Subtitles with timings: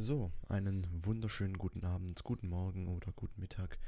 [0.00, 3.80] So, einen wunderschönen guten Abend, guten Morgen oder guten Mittag.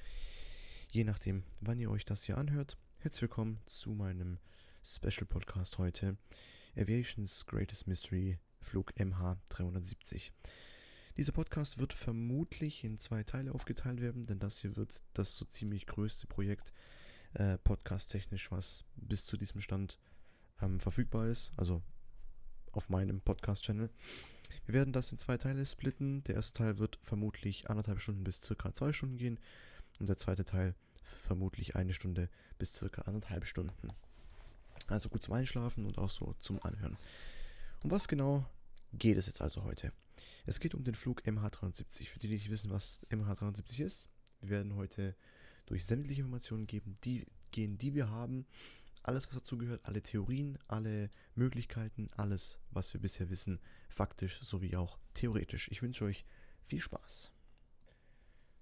[0.91, 2.77] Je nachdem, wann ihr euch das hier anhört.
[2.99, 4.41] Herzlich willkommen zu meinem
[4.83, 6.17] Special Podcast heute.
[6.77, 10.33] Aviation's Greatest Mystery Flug MH370.
[11.17, 15.45] Dieser Podcast wird vermutlich in zwei Teile aufgeteilt werden, denn das hier wird das so
[15.45, 16.73] ziemlich größte Projekt
[17.35, 20.01] äh, podcast-technisch, was bis zu diesem Stand
[20.61, 21.53] ähm, verfügbar ist.
[21.57, 21.85] Also
[22.73, 23.91] auf meinem Podcast-Channel.
[24.67, 26.25] Wir werden das in zwei Teile splitten.
[26.25, 29.39] Der erste Teil wird vermutlich anderthalb Stunden bis circa zwei Stunden gehen
[29.99, 33.93] und der zweite Teil vermutlich eine Stunde bis circa anderthalb Stunden.
[34.89, 36.97] Also gut zum Einschlafen und auch so zum Anhören.
[37.83, 38.45] Um was genau
[38.93, 39.93] geht es jetzt also heute?
[40.47, 42.07] Es geht um den Flug MH370.
[42.07, 44.09] Für die, die nicht wissen, was MH370 ist,
[44.41, 45.15] wir werden heute
[45.67, 48.47] durch sämtliche Informationen geben, die gehen, die wir haben,
[49.03, 54.99] alles, was dazugehört, alle Theorien, alle Möglichkeiten, alles, was wir bisher wissen, faktisch sowie auch
[55.15, 55.69] theoretisch.
[55.71, 56.25] Ich wünsche euch
[56.65, 57.33] viel Spaß.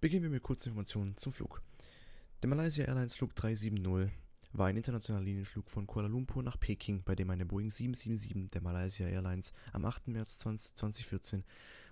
[0.01, 1.63] Beginnen wir mit kurzen Informationen zum Flug.
[2.43, 4.13] Der Malaysia Airlines Flug 370
[4.53, 8.63] war ein internationaler Linienflug von Kuala Lumpur nach Peking, bei dem eine Boeing 777 der
[8.63, 10.09] Malaysia Airlines am 8.
[10.09, 11.45] März 2014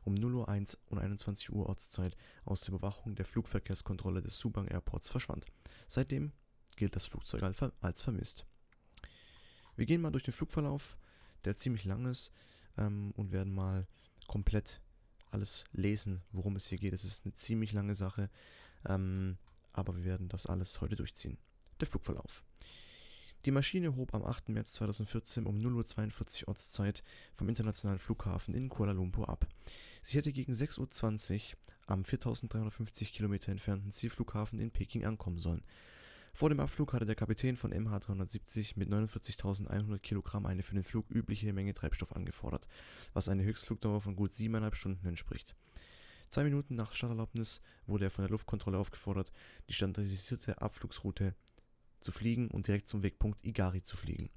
[0.04, 5.08] um 0.01 Uhr und 21 Uhr Ortszeit aus der Überwachung der Flugverkehrskontrolle des Subang Airports
[5.08, 5.46] verschwand.
[5.88, 6.32] Seitdem
[6.76, 8.46] gilt das Flugzeug als vermisst.
[9.76, 10.96] Wir gehen mal durch den Flugverlauf,
[11.44, 12.32] der ziemlich lang ist,
[12.78, 13.86] ähm, und werden mal
[14.26, 14.80] komplett
[15.30, 16.92] alles lesen, worum es hier geht.
[16.92, 18.30] Es ist eine ziemlich lange Sache,
[18.86, 19.38] ähm,
[19.72, 21.38] aber wir werden das alles heute durchziehen.
[21.80, 22.42] Der Flugverlauf.
[23.44, 24.48] Die Maschine hob am 8.
[24.48, 29.46] März 2014 um 0.42 Uhr Ortszeit vom internationalen Flughafen in Kuala Lumpur ab.
[30.02, 35.62] Sie hätte gegen 6.20 Uhr am 4350 Kilometer entfernten Zielflughafen in Peking ankommen sollen.
[36.36, 41.10] Vor dem Abflug hatte der Kapitän von MH370 mit 49.100 Kilogramm eine für den Flug
[41.10, 42.68] übliche Menge Treibstoff angefordert,
[43.14, 45.56] was eine Höchstflugdauer von gut siebeneinhalb Stunden entspricht.
[46.28, 49.32] Zwei Minuten nach Starterlaubnis wurde er von der Luftkontrolle aufgefordert,
[49.70, 51.34] die standardisierte Abflugsroute
[52.00, 54.28] zu fliegen und direkt zum Wegpunkt Igari zu fliegen.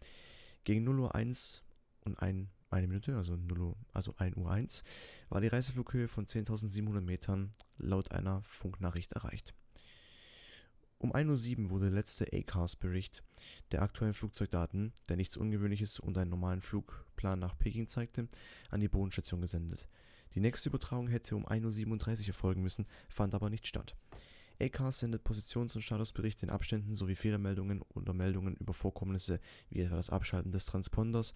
[0.63, 1.66] Gegen 0 Uhr 1
[2.06, 4.85] und 1 eine Minute, also 0 Uhr, also 1 Uhr 1,
[5.28, 9.53] war die Reiseflughöhe von 10.700 Metern laut einer Funknachricht erreicht.
[11.02, 13.24] Um 1.07 Uhr wurde der letzte ACARS-Bericht
[13.72, 18.28] der aktuellen Flugzeugdaten, der nichts Ungewöhnliches und einen normalen Flugplan nach Peking zeigte,
[18.70, 19.88] an die Bodenstation gesendet.
[20.36, 23.96] Die nächste Übertragung hätte um 1.37 Uhr erfolgen müssen, fand aber nicht statt.
[24.60, 29.40] ACARS sendet Positions- und Statusberichte in Abständen sowie Fehlermeldungen oder Meldungen über Vorkommnisse
[29.70, 31.34] wie etwa das Abschalten des Transponders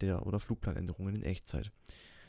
[0.00, 1.70] der oder Flugplanänderungen in Echtzeit.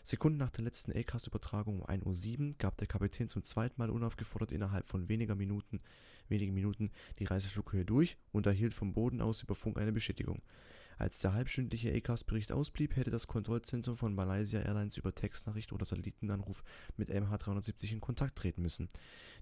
[0.06, 4.52] Sekunden nach der letzten ACAS-Übertragung um 1.07 Uhr gab der Kapitän zum zweiten Mal unaufgefordert
[4.52, 5.82] innerhalb von weniger Minuten,
[6.30, 10.44] wenigen Minuten die Reiseflughöhe durch und erhielt vom Boden aus über Funk eine Bestätigung.
[11.00, 16.64] Als der halbstündliche ACAS-Bericht ausblieb, hätte das Kontrollzentrum von Malaysia Airlines über Textnachricht oder Satellitenanruf
[16.98, 18.90] mit MH370 in Kontakt treten müssen.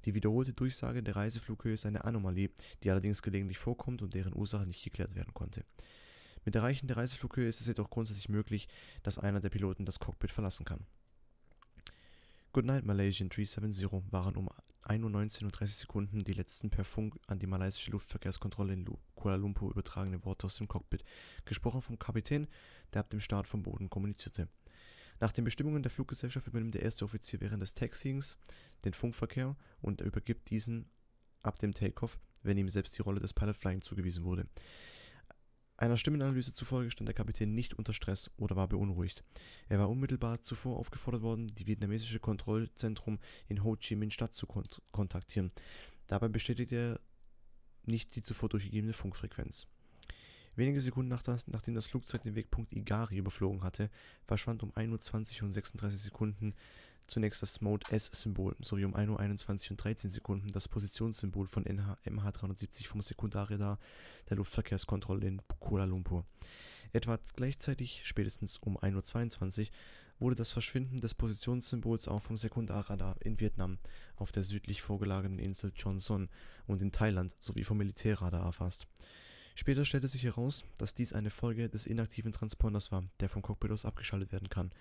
[0.05, 2.51] Die wiederholte Durchsage der Reiseflughöhe ist eine Anomalie,
[2.83, 5.65] die allerdings gelegentlich vorkommt und deren Ursache nicht geklärt werden konnte.
[6.45, 8.67] Mit Erreichen der Reiseflughöhe ist es jedoch grundsätzlich möglich,
[9.01, 10.85] dass einer der Piloten das Cockpit verlassen kann.
[12.51, 14.49] Goodnight Malaysian 370 waren um
[14.83, 19.71] 1.19 Uhr 30 Sekunden die letzten per Funk an die malaysische Luftverkehrskontrolle in Kuala Lumpur
[19.71, 21.03] übertragene Worte aus dem Cockpit,
[21.45, 22.47] gesprochen vom Kapitän,
[22.93, 24.49] der ab dem Start vom Boden kommunizierte.
[25.19, 28.37] Nach den Bestimmungen der Fluggesellschaft übernimmt der erste Offizier während des Taxiings
[28.83, 30.89] den Funkverkehr und übergibt diesen
[31.43, 34.47] ab dem Takeoff, wenn ihm selbst die Rolle des Pilot Flying zugewiesen wurde.
[35.83, 39.25] Einer Stimmenanalyse zufolge stand der Kapitän nicht unter Stress oder war beunruhigt.
[39.67, 44.47] Er war unmittelbar zuvor aufgefordert worden, die vietnamesische Kontrollzentrum in Ho Chi Minh Stadt zu
[44.47, 45.51] kont kontaktieren.
[46.07, 46.99] Dabei bestätigte er
[47.83, 49.67] nicht die zuvor durchgegebene Funkfrequenz.
[50.55, 53.89] Wenige Sekunden nach das, nachdem das Flugzeug den Wegpunkt Igari überflogen hatte,
[54.25, 56.55] verschwand um 1.20 Uhr und 36 Sekunden
[57.07, 61.97] zunächst das Mode S-Symbol sowie um 1.21 Uhr und 13 Sekunden das Positionssymbol von NH
[62.05, 63.79] MH370 vom Sekundarradar
[64.29, 66.25] der Luftverkehrskontrolle in Kuala Lumpur.
[66.91, 69.67] Etwa gleichzeitig, spätestens um 1.22 Uhr,
[70.19, 73.79] wurde das Verschwinden des Positionssymbols auch vom Sekundarradar in Vietnam
[74.15, 76.29] auf der südlich vorgelagerten Insel Son
[76.67, 78.87] und in Thailand sowie vom Militärradar erfasst.
[79.55, 83.71] Später stellte sich heraus, dass dies eine Folge des inaktiven Transponders war, der vom Cockpit
[83.71, 84.71] aus abgeschaltet werden kann.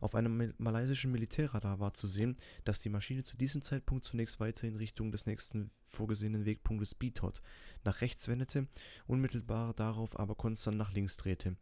[0.00, 4.66] Auf einem malaysischen Militärradar war zu sehen, dass die Maschine zu diesem Zeitpunkt zunächst weiter
[4.66, 7.40] in Richtung des nächsten vorgesehenen Wegpunktes Betot
[7.84, 8.66] nach rechts wendete,
[9.06, 11.56] unmittelbar darauf aber konstant nach links drehte.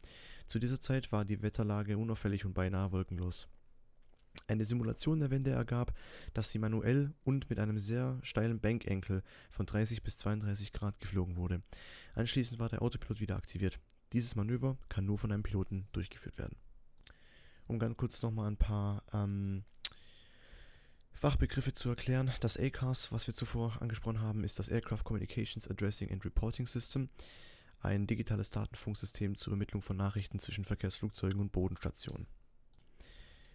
[0.47, 3.47] Zu dieser Zeit war die Wetterlage unauffällig und beinahe wolkenlos.
[4.47, 5.93] Eine Simulation der Wende ergab,
[6.33, 11.37] dass sie manuell und mit einem sehr steilen Bankenkel von 30 bis 32 Grad geflogen
[11.37, 11.61] wurde.
[12.15, 13.79] Anschließend war der Autopilot wieder aktiviert.
[14.11, 16.57] Dieses Manöver kann nur von einem Piloten durchgeführt werden
[17.67, 19.63] um ganz kurz nochmal ein paar ähm,
[21.11, 22.31] Fachbegriffe zu erklären.
[22.41, 27.07] Das ACAS, was wir zuvor angesprochen haben, ist das Aircraft Communications Addressing and Reporting System,
[27.79, 32.27] ein digitales Datenfunksystem zur Übermittlung von Nachrichten zwischen Verkehrsflugzeugen und Bodenstationen.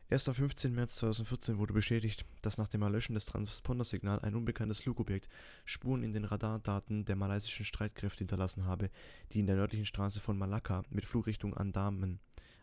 [0.09, 0.75] Erst am 15.
[0.75, 5.29] März 2014 wurde bestätigt, dass nach dem Erlöschen des Transpondersignals ein unbekanntes Flugobjekt
[5.65, 8.91] Spuren in den Radardaten der malaysischen Streitkräfte hinterlassen habe,
[9.31, 12.19] die in der nördlichen Straße von Malakka mit Flugrichtung Andaman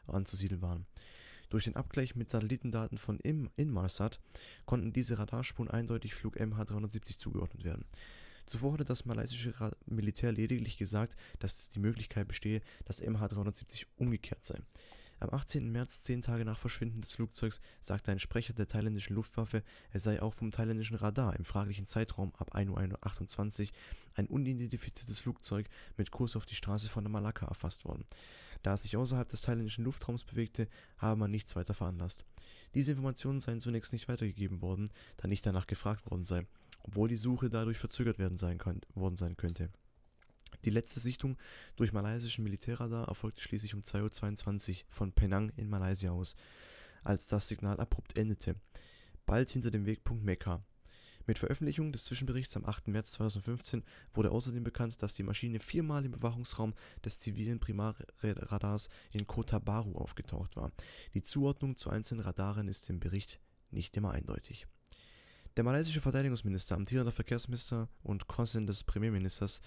[0.07, 0.85] anzusiedeln waren.
[1.49, 4.19] Durch den Abgleich mit Satellitendaten von Inmarsat
[4.65, 7.85] konnten diese Radarspuren eindeutig Flug MH370 zugeordnet werden.
[8.45, 9.53] Zuvor hatte das malaysische
[9.85, 14.59] Militär lediglich gesagt, dass die Möglichkeit bestehe, dass MH370 umgekehrt sei.
[15.19, 15.71] Am 18.
[15.71, 20.21] März, zehn Tage nach Verschwinden des Flugzeugs, sagte ein Sprecher der thailändischen Luftwaffe, es sei
[20.21, 23.69] auch vom thailändischen Radar im fraglichen Zeitraum ab 1.28 Uhr
[24.13, 25.67] ein unidentifiziertes Flugzeug
[25.97, 28.05] mit Kurs auf die Straße von Malakka erfasst worden.
[28.61, 30.67] Da es sich außerhalb des thailändischen Luftraums bewegte,
[30.97, 32.23] habe man nichts weiter veranlasst.
[32.75, 36.45] Diese Informationen seien zunächst nicht weitergegeben worden, da nicht danach gefragt worden sei,
[36.83, 38.59] obwohl die Suche dadurch verzögert werden sein
[38.93, 39.69] worden sein könnte.
[40.67, 41.37] Die letzte Sichtung
[41.77, 46.35] durch malaysischen Militärradar erfolgte schließlich um 2.22 Uhr von Penang in Malaysia aus,
[47.05, 48.57] als das Signal abrupt endete,
[49.25, 50.61] bald hinter dem Wegpunkt Mekka.
[51.25, 52.89] Mit Veröffentlichung des Zwischenberichts am 8.
[52.89, 53.81] März 2015
[54.13, 56.73] wurde außerdem bekannt, dass die Maschine viermal im Bewachungsraum
[57.05, 60.73] des zivilen Primarradars in Kota Baru aufgetaucht war.
[61.13, 63.39] Die Zuordnung zu einzelnen Radaren ist im Bericht
[63.71, 64.67] nicht immer eindeutig.
[65.55, 69.61] Der malaysische Verteidigungsminister, amtierender Verkehrsminister und Cousin des Premierministers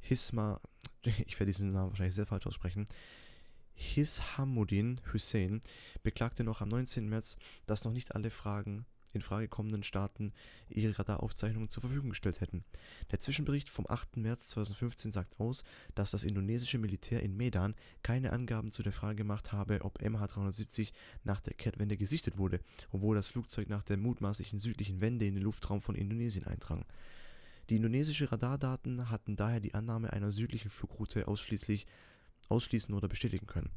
[0.00, 0.60] Hisma,
[1.26, 2.88] ich werde diesen Namen wahrscheinlich sehr falsch aussprechen,
[3.74, 5.60] Hishamuddin Hussein
[6.02, 7.08] beklagte noch am 19.
[7.08, 7.36] März,
[7.66, 10.32] dass noch nicht alle Fragen in Frage kommenden Staaten
[10.68, 12.64] ihre Radaraufzeichnungen zur Verfügung gestellt hätten.
[13.10, 14.18] Der Zwischenbericht vom 8.
[14.18, 15.64] März 2015 sagt aus,
[15.94, 20.92] dass das indonesische Militär in Medan keine Angaben zu der Frage gemacht habe, ob MH370
[21.24, 22.60] nach der Kehrtwende gesichtet wurde,
[22.92, 26.84] obwohl das Flugzeug nach der mutmaßlichen südlichen Wende in den Luftraum von Indonesien eindrang.
[27.70, 31.86] Die indonesische Radardaten hatten daher die Annahme einer südlichen Flugroute ausschließlich
[32.48, 33.70] ausschließen oder bestätigen können.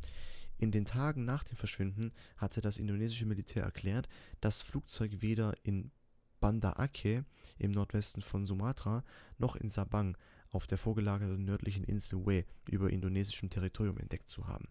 [0.57, 4.09] In den Tagen nach dem Verschwinden hatte das indonesische Militär erklärt,
[4.41, 5.91] das Flugzeug weder in
[6.39, 7.23] Banda Aceh
[7.59, 9.03] im Nordwesten von Sumatra
[9.37, 10.17] noch in Sabang
[10.49, 14.69] auf der vorgelagerten nördlichen Insel Weh über indonesischem Territorium entdeckt zu haben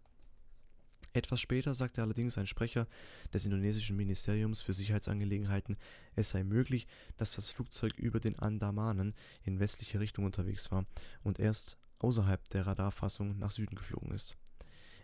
[1.13, 2.87] etwas später sagte allerdings ein Sprecher
[3.33, 5.77] des indonesischen Ministeriums für Sicherheitsangelegenheiten,
[6.17, 6.87] es sei möglich,
[7.17, 9.15] dass das Flugzeug über den Andamanen
[9.45, 10.87] in westliche Richtung unterwegs war
[11.23, 14.37] und erst außerhalb der Radarfassung nach Süden geflogen ist.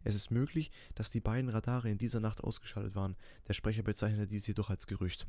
[0.05, 3.17] Es ist möglich, dass die beiden Radare in dieser Nacht ausgeschaltet waren,
[3.49, 5.27] der Sprecher bezeichnete dies jedoch als Gerücht.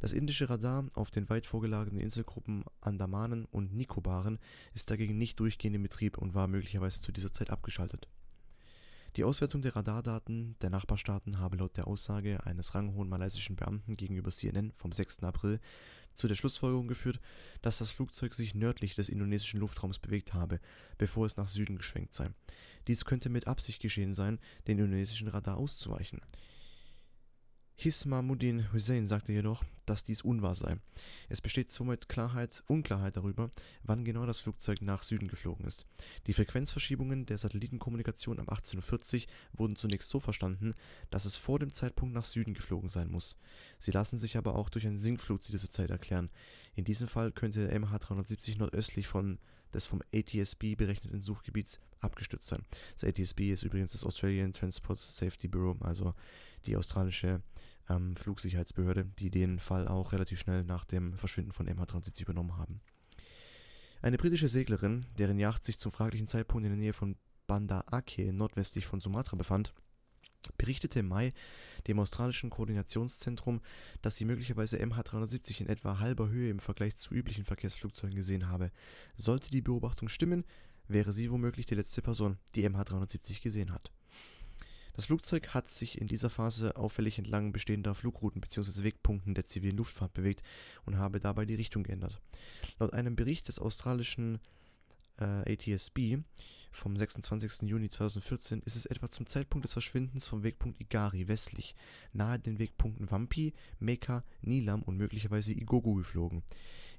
[0.00, 4.38] Das indische Radar auf den weit vorgelagerten Inselgruppen Andamanen und Nikobaren
[4.72, 8.08] ist dagegen nicht durchgehend in Betrieb und war möglicherweise zu dieser Zeit abgeschaltet
[9.16, 14.30] die Auswertung der Radardaten der Nachbarstaaten habe laut der Aussage eines ranghohen malaysischen Beamten gegenüber
[14.30, 15.22] CNN vom 6.
[15.22, 15.60] April
[16.14, 17.20] zu der Schlussfolgerung geführt,
[17.62, 20.60] dass das Flugzeug sich nördlich des indonesischen Luftraums bewegt habe,
[20.98, 22.30] bevor es nach Süden geschwenkt sei.
[22.88, 26.20] Dies könnte mit Absicht geschehen sein, den indonesischen Radar auszuweichen
[27.76, 30.76] Hismamuddin Hussein sagte jedoch, dass dies unwahr sei.
[31.28, 33.50] Es besteht somit Klarheit, Unklarheit darüber,
[33.82, 35.84] wann genau das Flugzeug nach Süden geflogen ist.
[36.26, 39.28] Die Frequenzverschiebungen der Satellitenkommunikation ab 18.40 Uhr
[39.58, 40.74] wurden zunächst so verstanden,
[41.10, 43.36] dass es vor dem Zeitpunkt nach Süden geflogen sein muss.
[43.78, 46.30] Sie lassen sich aber auch durch einen Sinkflug zu dieser Zeit erklären.
[46.74, 49.38] In diesem Fall könnte der MH370 nordöstlich von
[49.74, 52.62] des vom ATSB berechneten Suchgebiets abgestützt sein.
[52.94, 56.14] Das ATSB ist übrigens das Australian Transport Safety Bureau, also
[56.66, 57.42] die australische
[57.88, 62.80] ähm, Flugsicherheitsbehörde, die den Fall auch relativ schnell nach dem Verschwinden von MH370 übernommen haben.
[64.02, 68.32] Eine britische Seglerin, deren Yacht sich zum fraglichen Zeitpunkt in der Nähe von Banda Aceh
[68.32, 69.72] nordwestlich von Sumatra befand,
[70.58, 71.32] berichtete im Mai
[71.86, 73.60] dem australischen Koordinationszentrum,
[74.02, 78.70] dass sie möglicherweise MH370 in etwa halber Höhe im Vergleich zu üblichen Verkehrsflugzeugen gesehen habe.
[79.16, 80.44] Sollte die Beobachtung stimmen,
[80.88, 83.90] wäre sie womöglich die letzte Person, die MH370 gesehen hat.
[84.94, 88.84] Das Flugzeug hat sich in dieser Phase auffällig entlang bestehender Flugrouten bzw.
[88.84, 90.42] Wegpunkten der zivilen Luftfahrt bewegt
[90.86, 92.20] und habe dabei die Richtung geändert.
[92.78, 94.38] Laut einem Bericht des australischen
[95.18, 96.18] äh, ATSB
[96.70, 97.68] vom 26.
[97.68, 101.74] Juni 2014 ist es etwa zum Zeitpunkt des Verschwindens vom Wegpunkt Igari westlich,
[102.12, 106.42] nahe den Wegpunkten Wampi, Meka, Nilam und möglicherweise Igogo geflogen.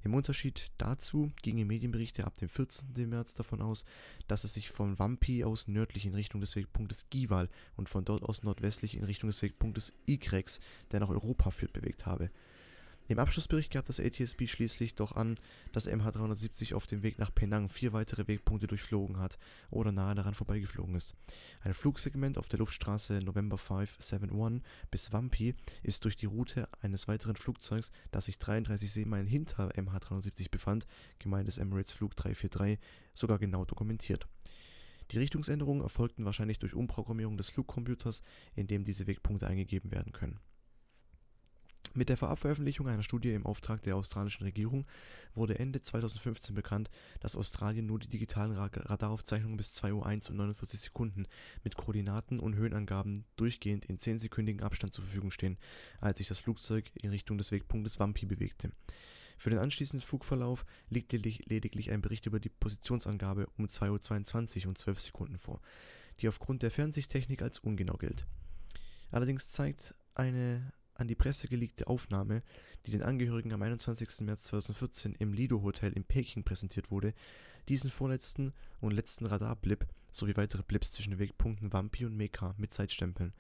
[0.04, 3.10] Im Unterschied dazu gingen Medienberichte ab dem 14.
[3.10, 3.86] März davon aus,
[4.28, 8.24] dass es sich von Wampi aus nördlich in Richtung des Wegpunktes Gival und von dort
[8.24, 10.60] aus nordwestlich in Richtung des Wegpunktes Igrex,
[10.92, 12.30] der nach Europa führt, bewegt habe.
[13.08, 15.36] Im Abschlussbericht gab das ATSB schließlich doch an,
[15.72, 19.38] dass MH370 auf dem Weg nach Penang vier weitere Wegpunkte durchflogen hat
[19.70, 21.14] oder nahe daran vorbeigeflogen ist.
[21.62, 27.36] Ein Flugsegment auf der Luftstraße November 571 bis Wampi ist durch die Route eines weiteren
[27.36, 30.88] Flugzeugs, das sich 33 Seemeilen hinter MH370 befand,
[31.20, 32.80] gemeint ist Emirates Flug 343,
[33.14, 34.28] sogar genau dokumentiert.
[35.12, 38.24] Die Richtungsänderungen erfolgten wahrscheinlich durch Umprogrammierung des Flugcomputers,
[38.56, 40.40] in dem diese Wegpunkte eingegeben werden können
[41.96, 44.86] mit der Vorabveröffentlichung einer Studie im Auftrag der australischen Regierung
[45.34, 51.26] wurde Ende 2015 bekannt, dass Australien nur die digitalen Radaraufzeichnungen bis 2:01 und 49 Sekunden
[51.64, 55.58] mit Koordinaten und Höhenangaben durchgehend in 10-sekündigem Abstand zur Verfügung stehen,
[56.02, 58.72] als sich das Flugzeug in Richtung des Wegpunktes Wampi bewegte.
[59.38, 65.02] Für den anschließenden Flugverlauf liegt lediglich ein Bericht über die Positionsangabe um 2:22 und 12
[65.02, 65.62] Sekunden vor,
[66.20, 68.26] die aufgrund der Fernsichttechnik als ungenau gilt.
[69.12, 72.42] Allerdings zeigt eine an die Presse geleakte Aufnahme,
[72.86, 74.22] die den Angehörigen am 21.
[74.22, 77.14] März 2014 im Lido Hotel in Peking präsentiert wurde,
[77.70, 82.74] diesen vorletzten und letzten Radarblip sowie weitere Blips zwischen den Wegpunkten Wampi und Mekka mit
[82.74, 83.34] Zeitstempeln.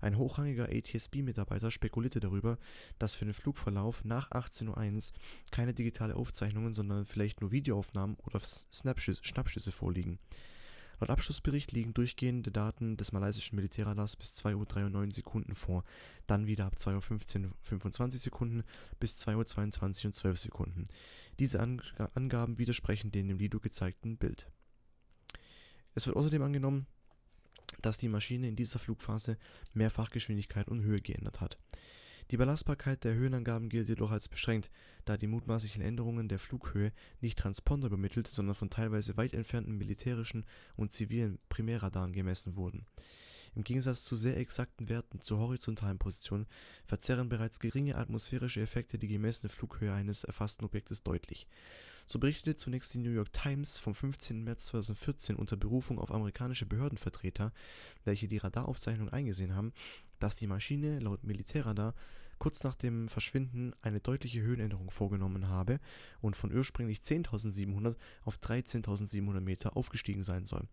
[0.00, 2.58] Ein hochrangiger ATSB-Mitarbeiter spekulierte darüber,
[2.98, 5.18] dass für den Flugverlauf nach 18.01 Uhr
[5.50, 10.20] keine digitale Aufzeichnungen, sondern vielleicht nur Videoaufnahmen oder Schnappschüsse vorliegen
[11.00, 15.84] Laut Abschlussbericht liegen durchgehende Daten des malaysischen Militärradars bis 2:03 Uhr vor,
[16.26, 18.64] dann wieder ab 2:15 Uhr
[18.98, 20.84] bis 2:22 Uhr und 12 Sekunden.
[21.38, 24.50] Diese Angaben widersprechen dem im Lido gezeigten Bild.
[25.94, 26.86] Es wird außerdem angenommen,
[27.80, 29.38] dass die Maschine in dieser Flugphase
[29.74, 31.58] mehrfach Geschwindigkeit und Höhe geändert hat
[32.30, 34.70] die Belastbarkeit der Höhenangaben gilt jedoch als beschränkt,
[35.04, 40.44] da die mutmaßlichen Änderungen der Flughöhe nicht Transponder übermittelt, sondern von teilweise weit entfernten militärischen
[40.76, 42.86] und zivilen Primärradaren gemessen wurden.
[43.54, 46.46] Im Gegensatz zu sehr exakten Werten zur horizontalen Position
[46.84, 51.46] verzerren bereits geringe atmosphärische Effekte die gemessene Flughöhe eines erfassten Objektes deutlich.
[52.06, 54.44] So berichtete zunächst die New York Times vom 15.
[54.44, 57.52] März 2014 unter Berufung auf amerikanische Behördenvertreter,
[58.04, 59.72] welche die Radaraufzeichnung eingesehen haben,
[60.18, 61.94] dass die Maschine laut Militärradar
[62.38, 65.80] kurz nach dem Verschwinden eine deutliche Höhenänderung vorgenommen habe
[66.20, 70.66] und von ursprünglich 10.700 auf 13.700 Meter aufgestiegen sein soll,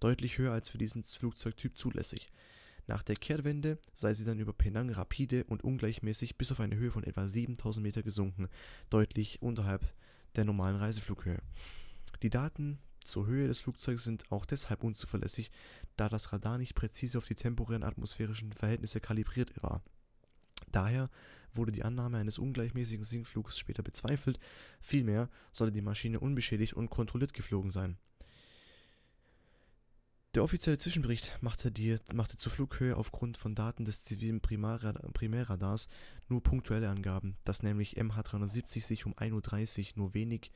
[0.00, 2.30] deutlich höher als für diesen Flugzeugtyp zulässig.
[2.86, 6.90] Nach der Kehrtwende sei sie dann über Penang rapide und ungleichmäßig bis auf eine Höhe
[6.90, 8.48] von etwa 7000 Meter gesunken,
[8.88, 9.92] deutlich unterhalb
[10.34, 11.38] der normalen Reiseflughöhe.
[12.22, 15.50] Die Daten zur Höhe des Flugzeugs sind auch deshalb unzuverlässig,
[15.96, 19.82] da das Radar nicht präzise auf die temporären atmosphärischen Verhältnisse kalibriert war.
[20.70, 21.10] Daher
[21.52, 24.38] wurde die Annahme eines ungleichmäßigen Sinkflugs später bezweifelt,
[24.80, 27.96] vielmehr solle die Maschine unbeschädigt und kontrolliert geflogen sein.
[30.36, 35.88] Der offizielle Zwischenbericht machte, die, machte zur Flughöhe aufgrund von Daten des zivilen Primärradars
[36.28, 40.52] nur punktuelle Angaben, dass nämlich MH370 sich um 1.30 Uhr nur wenig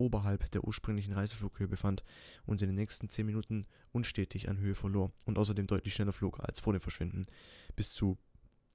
[0.00, 2.02] oberhalb der ursprünglichen Reiseflughöhe befand
[2.46, 6.40] und in den nächsten 10 Minuten unstetig an Höhe verlor und außerdem deutlich schneller flog
[6.40, 7.26] als vor dem Verschwinden,
[7.76, 8.18] bis zu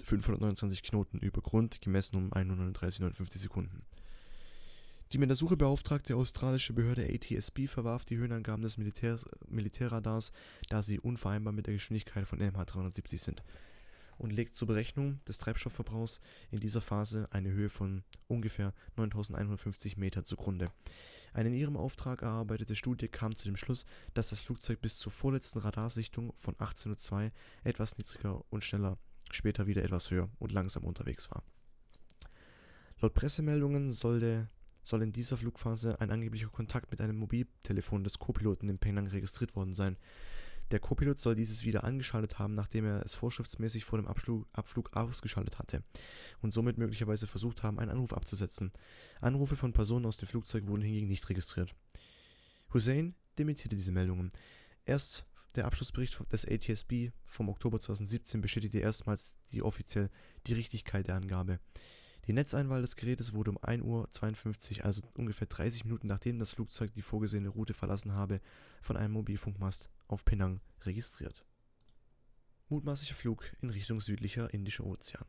[0.04, 3.84] 529 Knoten über Grund, gemessen um 139,59 Sekunden.
[5.12, 10.32] Die mit der Suche beauftragte australische Behörde ATSB verwarf die Höhenangaben des Militärs, Militärradars,
[10.70, 13.44] da sie unvereinbar mit der Geschwindigkeit von MH370 sind
[14.18, 20.26] und legt zur Berechnung des Treibstoffverbrauchs in dieser Phase eine Höhe von ungefähr 9150 Meter
[20.26, 20.72] zugrunde.
[21.34, 25.12] Eine in ihrem Auftrag erarbeitete Studie kam zu dem Schluss, dass das Flugzeug bis zur
[25.12, 27.32] vorletzten Radarsichtung von 1802
[27.64, 28.98] etwas niedriger und schneller,
[29.32, 31.44] später wieder etwas höher und langsam unterwegs war.
[33.00, 34.50] Laut Pressemeldungen sollte
[34.88, 39.56] soll in dieser Flugphase ein angeblicher Kontakt mit einem Mobiltelefon des Co-Piloten in Penang registriert
[39.56, 39.98] worden sein.
[40.72, 44.96] Der Copilot soll dieses wieder angeschaltet haben, nachdem er es vorschriftsmäßig vor dem Abflug, Abflug
[44.96, 45.84] ausgeschaltet hatte
[46.42, 48.72] und somit möglicherweise versucht haben, einen Anruf abzusetzen.
[49.22, 51.76] Anrufe von Personen aus dem Flugzeug wurden hingegen nicht registriert.
[52.74, 54.30] Hussein dementierte diese Meldungen.
[54.86, 60.10] Erst der Abschlussbericht des ATSB vom Oktober 2017 bestätigte erstmals die offiziell
[60.48, 61.60] die Richtigkeit der Angabe.
[62.28, 66.92] Die Netzeinwahl des Gerätes wurde um 1.52 Uhr, also ungefähr 30 Minuten nachdem das Flugzeug
[66.94, 68.42] die vorgesehene Route verlassen habe,
[68.82, 71.46] von einem Mobilfunkmast auf Penang registriert.
[72.70, 75.26] Mutmaßlicher Flug in Richtung südlicher Indischer Ozean.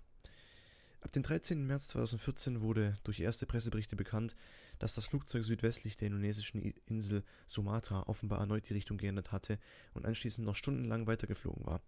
[1.00, 1.66] Ab dem 13.
[1.66, 4.34] März 2014 wurde durch erste Presseberichte bekannt,
[4.78, 9.58] dass das Flugzeug südwestlich der indonesischen Insel Sumatra offenbar erneut die Richtung geändert hatte
[9.94, 11.80] und anschließend noch stundenlang weitergeflogen war.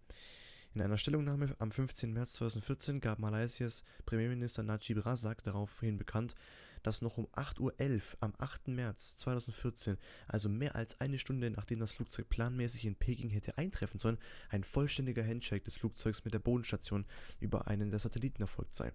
[0.73, 2.13] In einer Stellungnahme am 15.
[2.13, 6.35] März 2014 gab Malaysias Premierminister Najib Razak daraufhin bekannt,
[6.83, 8.69] dass noch um 8.11 Uhr am 8.
[8.69, 13.99] März 2014, also mehr als eine Stunde nachdem das Flugzeug planmäßig in Peking hätte eintreffen
[13.99, 14.17] sollen,
[14.49, 17.05] ein vollständiger Handshake des Flugzeugs mit der Bodenstation
[17.39, 18.91] über einen der Satelliten erfolgt sei.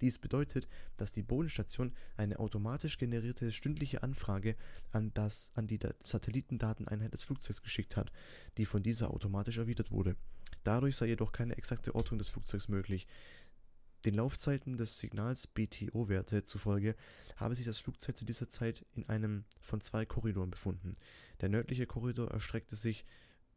[0.00, 4.56] Dies bedeutet, dass die Bodenstation eine automatisch generierte stündliche Anfrage
[4.92, 8.12] an, das, an die Satellitendateneinheit des Flugzeugs geschickt hat,
[8.58, 10.16] die von dieser automatisch erwidert wurde.
[10.64, 13.06] Dadurch sei jedoch keine exakte Ortung des Flugzeugs möglich.
[14.04, 16.94] Den Laufzeiten des Signals BTO-Werte zufolge
[17.36, 20.92] habe sich das Flugzeug zu dieser Zeit in einem von zwei Korridoren befunden.
[21.40, 23.06] Der nördliche Korridor erstreckte sich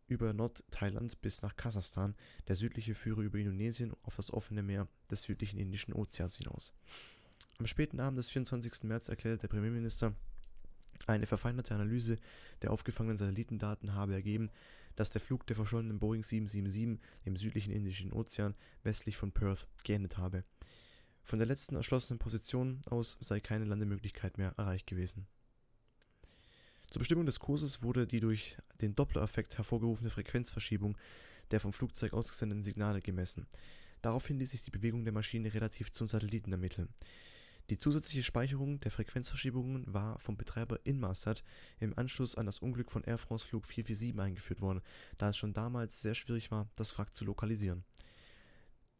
[0.07, 2.15] über Nordthailand bis nach Kasachstan,
[2.47, 6.73] der südliche führe über Indonesien auf das offene Meer des südlichen Indischen Ozeans hinaus.
[7.59, 8.83] Am späten Abend des 24.
[8.83, 10.15] März erklärte der Premierminister,
[11.05, 12.17] eine verfeinerte Analyse
[12.61, 14.49] der aufgefangenen Satellitendaten habe ergeben,
[14.97, 20.17] dass der Flug der verschollenen Boeing 777 im südlichen Indischen Ozean westlich von Perth geendet
[20.17, 20.43] habe.
[21.23, 25.27] Von der letzten erschlossenen Position aus sei keine Landemöglichkeit mehr erreicht gewesen.
[26.89, 30.97] Zur Bestimmung des Kurses wurde die durch den Doppler-Effekt hervorgerufene Frequenzverschiebung
[31.51, 33.47] der vom Flugzeug ausgesendeten Signale gemessen.
[34.01, 36.89] Daraufhin ließ sich die Bewegung der Maschine relativ zum Satelliten ermitteln.
[37.69, 41.43] Die zusätzliche Speicherung der Frequenzverschiebungen war vom Betreiber Inmarsat
[41.79, 44.81] im Anschluss an das Unglück von Air France Flug 447 eingeführt worden,
[45.17, 47.83] da es schon damals sehr schwierig war, das Wrack zu lokalisieren.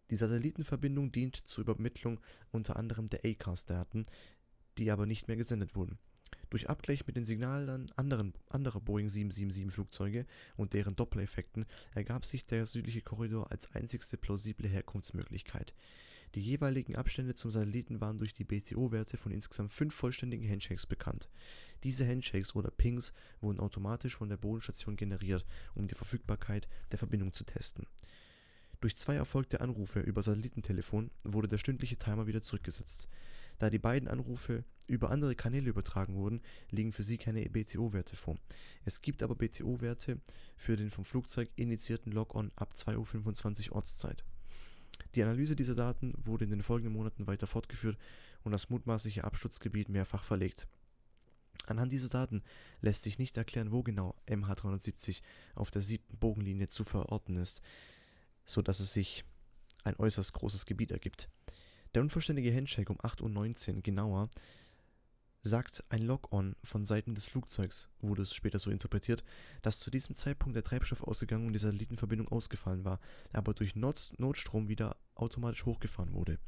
[0.10, 2.20] Die Satellitenverbindung dient zur Übermittlung
[2.52, 4.04] unter anderem der ACARS-Daten,
[4.78, 5.98] die aber nicht mehr gesendet wurden.
[6.50, 10.26] Durch Abgleich mit den Signalen anderer Boeing 777-Flugzeuge
[10.58, 15.74] und deren Dopplereffekten ergab sich der südliche Korridor als einzigste plausible Herkunftsmöglichkeit
[16.36, 21.30] die jeweiligen Abstände zum Satelliten waren durch die BTO-Werte von insgesamt fünf vollständigen Handshakes bekannt.
[21.84, 27.34] Diese Handshakes oder Pings wurden automatisch von der Bodenstation generiert, um die Verfügbarkeit der Verbindung
[27.34, 27.86] zu testen.
[28.80, 33.08] Durch zwei erfolgte Anrufe über Satellitentelefon wurde der stündliche Timer wieder zurückgesetzt.
[33.58, 38.38] Da die beiden Anrufe über andere Kanäle übertragen wurden, liegen für sie keine BTO-Werte vor.
[38.86, 40.22] Es gibt aber BTO-Werte
[40.56, 44.24] für den vom Flugzeug initiierten Log-On ab 2.25 Uhr Ortszeit.
[45.16, 47.98] Die Analyse dieser Daten wurde in den folgenden Monaten weiter fortgeführt
[48.44, 50.68] und das mutmaßliche Absturzgebiet mehrfach verlegt.
[51.66, 52.44] Anhand dieser Daten
[52.82, 55.22] lässt sich nicht erklären, wo genau MH370
[55.56, 57.62] auf der siebten Bogenlinie zu verorten ist,
[58.46, 59.25] so dass es sich
[59.84, 61.30] ein äußerst großes Gebiet ergibt.
[61.94, 64.30] Der unvollständige Handshake um 8.19 Uhr genauer
[65.41, 69.23] sagt ein Log-On von Seiten des Flugzeugs, wurde es später so interpretiert,
[69.62, 73.00] dass zu diesem Zeitpunkt der Treibstoff ausgegangen und die Satellitenverbindung ausgefallen war,
[73.34, 76.39] aber durch Not Notstrom wieder automatisch hochgefahren wurde.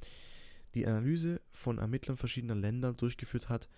[0.75, 3.69] Die Analyse von Ermittlern verschiedener Länder durchgeführt hat,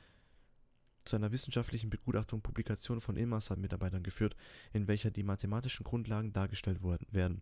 [1.05, 4.35] zu einer wissenschaftlichen Begutachtung Publikation von Inmarsat-Mitarbeitern geführt,
[4.73, 6.79] in welcher die mathematischen Grundlagen dargestellt
[7.11, 7.41] werden.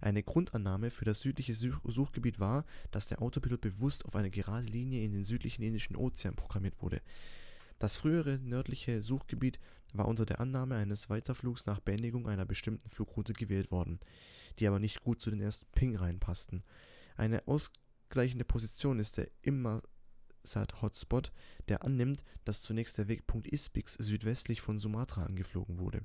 [0.00, 5.04] Eine Grundannahme für das südliche Suchgebiet war, dass der Autopilot bewusst auf eine gerade Linie
[5.04, 7.00] in den südlichen Indischen Ozean programmiert wurde.
[7.78, 9.58] Das frühere nördliche Suchgebiet
[9.92, 14.00] war unter der Annahme eines Weiterflugs nach Beendigung einer bestimmten Flugroute gewählt worden,
[14.58, 16.62] die aber nicht gut zu den ersten Ping reinpassten.
[17.16, 19.82] Eine ausgleichende Position ist der immer
[20.54, 21.32] Hotspot,
[21.68, 26.04] der annimmt, dass zunächst der Wegpunkt Ispix südwestlich von Sumatra angeflogen wurde.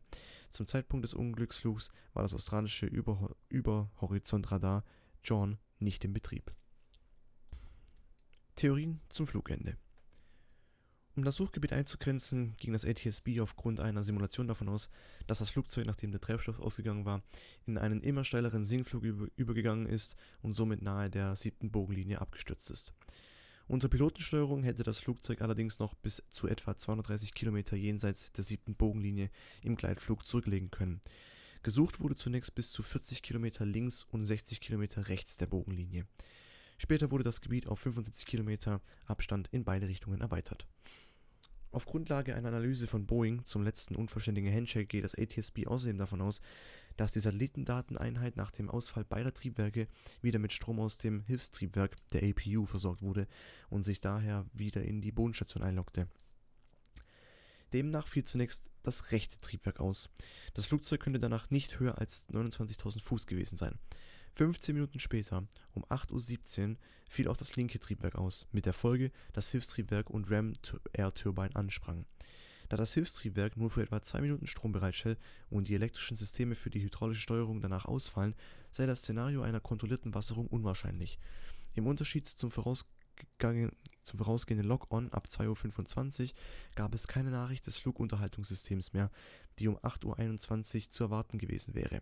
[0.49, 2.87] Zum Zeitpunkt des Unglücksflugs war das australische
[3.49, 4.83] Überhorizontradar
[5.23, 6.51] John nicht in Betrieb.
[8.55, 9.77] Theorien zum Flugende
[11.15, 14.89] um das Suchgebiet einzugrenzen, ging das ATSB aufgrund einer Simulation davon aus,
[15.27, 17.21] dass das Flugzeug, nachdem der Treibstoff ausgegangen war,
[17.65, 19.03] in einen immer steileren Sinkflug
[19.35, 22.93] übergegangen ist und somit nahe der siebten Bogenlinie abgestürzt ist.
[23.67, 28.75] Unter Pilotensteuerung hätte das Flugzeug allerdings noch bis zu etwa 230 Kilometer jenseits der siebten
[28.75, 29.29] Bogenlinie
[29.61, 31.01] im Gleitflug zurücklegen können.
[31.63, 36.07] Gesucht wurde zunächst bis zu 40 Kilometer links und 60 Kilometer rechts der Bogenlinie.
[36.77, 40.67] Später wurde das Gebiet auf 75 Kilometer Abstand in beide Richtungen erweitert.
[41.71, 46.21] Auf Grundlage einer Analyse von Boeing zum letzten unvollständigen Handshake geht das ATSB außerdem davon
[46.21, 46.41] aus,
[46.97, 49.87] dass die Satellitendateneinheit nach dem Ausfall beider Triebwerke
[50.21, 53.25] wieder mit Strom aus dem Hilfstriebwerk der APU versorgt wurde
[53.69, 56.07] und sich daher wieder in die Bodenstation einloggte.
[57.71, 60.09] Demnach fiel zunächst das rechte Triebwerk aus.
[60.53, 63.79] Das Flugzeug könnte danach nicht höher als 29.000 Fuß gewesen sein.
[64.35, 66.77] 15 Minuten später, um 8.17 Uhr,
[67.09, 70.53] fiel auch das linke Triebwerk aus, mit der Folge, dass Hilfstriebwerk und Ram
[70.93, 72.05] Air Turbine ansprangen.
[72.69, 76.69] Da das Hilfstriebwerk nur für etwa zwei Minuten Strom bereitstellt und die elektrischen Systeme für
[76.69, 78.33] die hydraulische Steuerung danach ausfallen,
[78.71, 81.19] sei das Szenario einer kontrollierten Wasserung unwahrscheinlich.
[81.73, 86.29] Im Unterschied zum, zum vorausgehenden Log-On ab 2.25 Uhr
[86.75, 89.11] gab es keine Nachricht des Flugunterhaltungssystems mehr,
[89.59, 92.01] die um 8.21 Uhr zu erwarten gewesen wäre.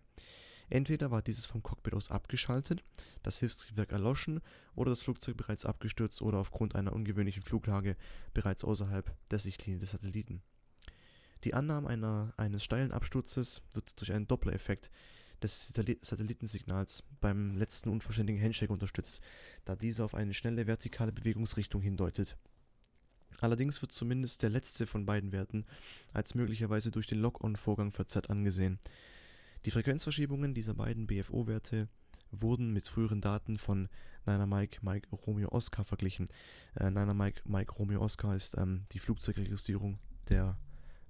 [0.69, 2.83] Entweder war dieses vom Cockpit aus abgeschaltet,
[3.23, 4.41] das Hilfstriebwerk erloschen
[4.75, 7.95] oder das Flugzeug bereits abgestürzt oder aufgrund einer ungewöhnlichen Fluglage
[8.33, 10.41] bereits außerhalb der Sichtlinie des Satelliten.
[11.43, 14.91] Die Annahme einer, eines steilen Absturzes wird durch einen Doppler-Effekt
[15.41, 19.21] des Satellitensignals beim letzten unvollständigen Handshake unterstützt,
[19.63, 22.37] da dieser auf eine schnelle vertikale Bewegungsrichtung hindeutet.
[23.39, 25.65] Allerdings wird zumindest der letzte von beiden Werten
[26.13, 28.79] als möglicherweise durch den Lock-on-Vorgang verzerrt angesehen.
[29.65, 31.89] Die Frequenzverschiebungen dieser beiden BFO-Werte
[32.31, 33.89] wurden mit früheren Daten von
[34.25, 36.27] Niner Mike Mike Romeo Oscar verglichen.
[36.75, 40.57] Äh, Niner Mike Mike Romeo Oscar ist ähm, die Flugzeugregistrierung der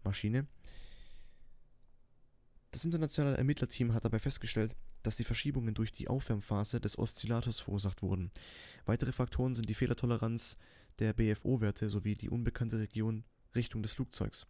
[0.03, 0.47] Maschine.
[2.71, 8.01] Das internationale Ermittlerteam hat dabei festgestellt, dass die Verschiebungen durch die Aufwärmphase des Oszillators verursacht
[8.01, 8.31] wurden.
[8.85, 10.57] Weitere Faktoren sind die Fehlertoleranz
[10.99, 13.23] der BFO-Werte sowie die unbekannte Region
[13.55, 14.45] Richtung des Flugzeugs.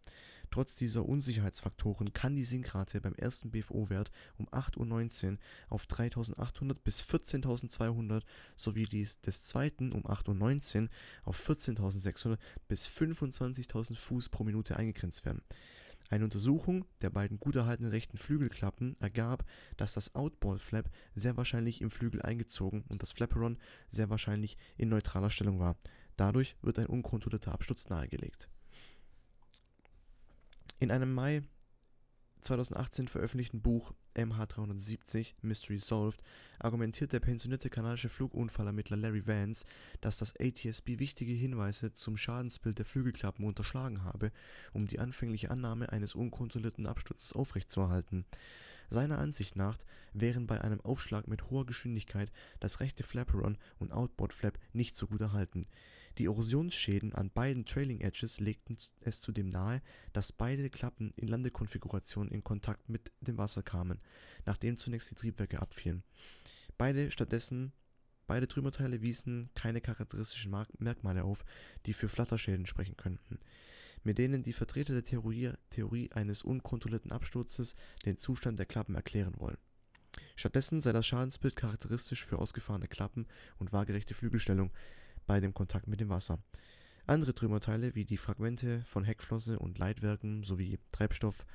[0.50, 7.02] Trotz dieser Unsicherheitsfaktoren kann die Sinkrate beim ersten BFO-Wert um 8.19 Uhr auf 3.800 bis
[7.02, 8.22] 14.200
[8.56, 10.88] sowie dies des zweiten um 8.19 Uhr
[11.22, 12.36] auf 14.600
[12.66, 15.42] bis 25.000 Fuß pro Minute eingegrenzt werden.
[16.08, 19.44] Eine Untersuchung der beiden gut erhaltenen rechten Flügelklappen ergab,
[19.76, 23.56] dass das Outboard Flap sehr wahrscheinlich im Flügel eingezogen und das Flaperon
[23.88, 25.76] sehr wahrscheinlich in neutraler Stellung war.
[26.16, 28.48] Dadurch wird ein unkontrollierter Absturz nahegelegt.
[30.80, 31.42] In einem Mai
[32.40, 36.22] 2018 veröffentlichten Buch MH370 Mystery Solved
[36.58, 39.66] argumentiert der pensionierte kanadische Flugunfallermittler Larry Vance,
[40.00, 44.32] dass das ATSB wichtige Hinweise zum Schadensbild der Flügelklappen unterschlagen habe,
[44.72, 48.24] um die anfängliche Annahme eines unkontrollierten Absturzes aufrechtzuerhalten.
[48.88, 49.76] Seiner Ansicht nach
[50.14, 55.08] wären bei einem Aufschlag mit hoher Geschwindigkeit das rechte Flaperon und Outboard Flap nicht so
[55.08, 55.62] gut erhalten.
[56.18, 59.80] Die Erosionsschäden an beiden Trailing Edges legten es zudem nahe,
[60.12, 64.00] dass beide Klappen in Landekonfiguration in Kontakt mit dem Wasser kamen,
[64.44, 66.02] nachdem zunächst die Triebwerke abfielen.
[66.76, 67.08] Beide
[68.48, 71.44] Trümmerteile wiesen keine charakteristischen Merkmale auf,
[71.86, 73.38] die für Flatterschäden sprechen könnten,
[74.02, 75.04] mit denen die Vertreter der
[75.70, 79.58] Theorie eines unkontrollierten Absturzes den Zustand der Klappen erklären wollen.
[80.36, 83.26] Stattdessen sei das Schadensbild charakteristisch für ausgefahrene Klappen
[83.58, 84.72] und waagerechte Flügelstellung,
[85.30, 86.40] bei dem Kontakt mit dem Wasser.
[87.06, 91.46] Andere Trümmerteile wie die Fragmente von Heckflosse und Leitwerken sowie Treibstoff,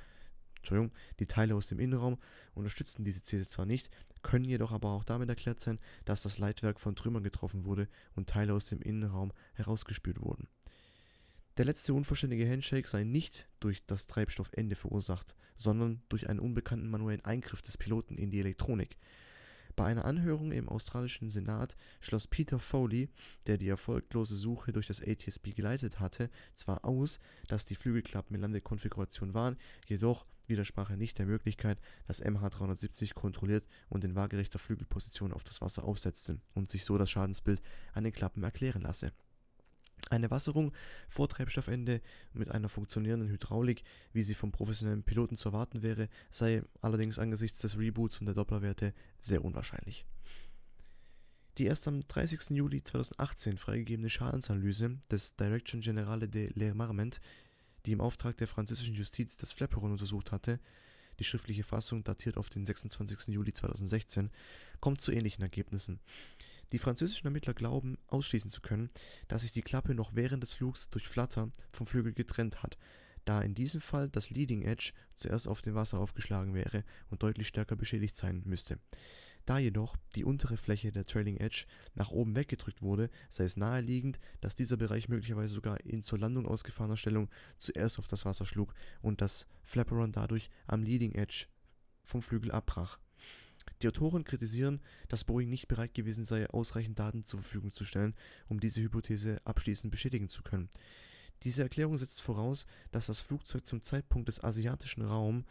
[0.56, 2.16] Entschuldigung, die Teile aus dem Innenraum
[2.54, 3.90] unterstützen diese These zwar nicht,
[4.22, 8.30] können jedoch aber auch damit erklärt sein, dass das Leitwerk von Trümmern getroffen wurde und
[8.30, 10.48] Teile aus dem Innenraum herausgespült wurden.
[11.58, 17.26] Der letzte unvollständige Handshake sei nicht durch das Treibstoffende verursacht, sondern durch einen unbekannten manuellen
[17.26, 18.96] Eingriff des Piloten in die Elektronik.
[19.76, 23.10] Bei einer Anhörung im australischen Senat schloss Peter Foley,
[23.46, 28.40] der die erfolglose Suche durch das ATSB geleitet hatte, zwar aus, dass die Flügelklappen in
[28.40, 35.34] Landekonfiguration waren, jedoch widersprach er nicht der Möglichkeit, dass MH370 kontrolliert und in waagerechter Flügelposition
[35.34, 37.60] auf das Wasser aufsetzte und sich so das Schadensbild
[37.92, 39.12] an den Klappen erklären lasse
[40.10, 40.72] eine Wasserung
[41.08, 42.00] vor Treibstoffende
[42.32, 43.82] mit einer funktionierenden Hydraulik,
[44.12, 48.34] wie sie vom professionellen Piloten zu erwarten wäre, sei allerdings angesichts des Reboots und der
[48.34, 50.04] Dopplerwerte sehr unwahrscheinlich.
[51.58, 52.50] Die erst am 30.
[52.50, 57.18] Juli 2018 freigegebene Schadensanalyse des Direction Generale de l'Armament,
[57.86, 60.60] die im Auftrag der französischen Justiz das Flaperon untersucht hatte,
[61.18, 63.28] die schriftliche Fassung datiert auf den 26.
[63.28, 64.30] Juli 2016,
[64.80, 66.00] kommt zu ähnlichen Ergebnissen.
[66.72, 68.90] Die französischen Ermittler glauben, ausschließen zu können,
[69.28, 72.76] dass sich die Klappe noch während des Flugs durch Flatter vom Flügel getrennt hat,
[73.24, 77.48] da in diesem Fall das Leading Edge zuerst auf dem Wasser aufgeschlagen wäre und deutlich
[77.48, 78.78] stärker beschädigt sein müsste.
[79.46, 84.18] Da jedoch die untere Fläche der Trailing Edge nach oben weggedrückt wurde, sei es naheliegend,
[84.40, 88.74] dass dieser Bereich möglicherweise sogar in zur Landung ausgefahrener Stellung zuerst auf das Wasser schlug
[89.02, 91.46] und das Flaperon dadurch am Leading Edge
[92.02, 92.98] vom Flügel abbrach.
[93.82, 98.14] Die Autoren kritisieren, dass Boeing nicht bereit gewesen sei, ausreichend Daten zur Verfügung zu stellen,
[98.48, 100.68] um diese Hypothese abschließend bestätigen zu können.
[101.42, 105.44] Diese Erklärung setzt voraus, dass das Flugzeug zum Zeitpunkt des asiatischen Raums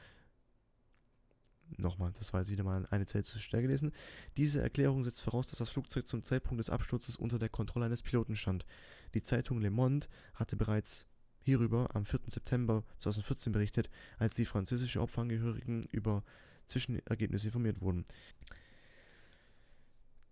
[1.77, 3.91] Nochmal, das war jetzt wieder mal eine Zelle zu schnell gelesen.
[4.37, 8.03] Diese Erklärung setzt voraus, dass das Flugzeug zum Zeitpunkt des Absturzes unter der Kontrolle eines
[8.03, 8.65] Piloten stand.
[9.13, 11.07] Die Zeitung Le Monde hatte bereits
[11.41, 12.21] hierüber am 4.
[12.27, 16.23] September 2014 berichtet, als die französische Opferangehörigen über
[16.67, 18.05] Zwischenergebnisse informiert wurden.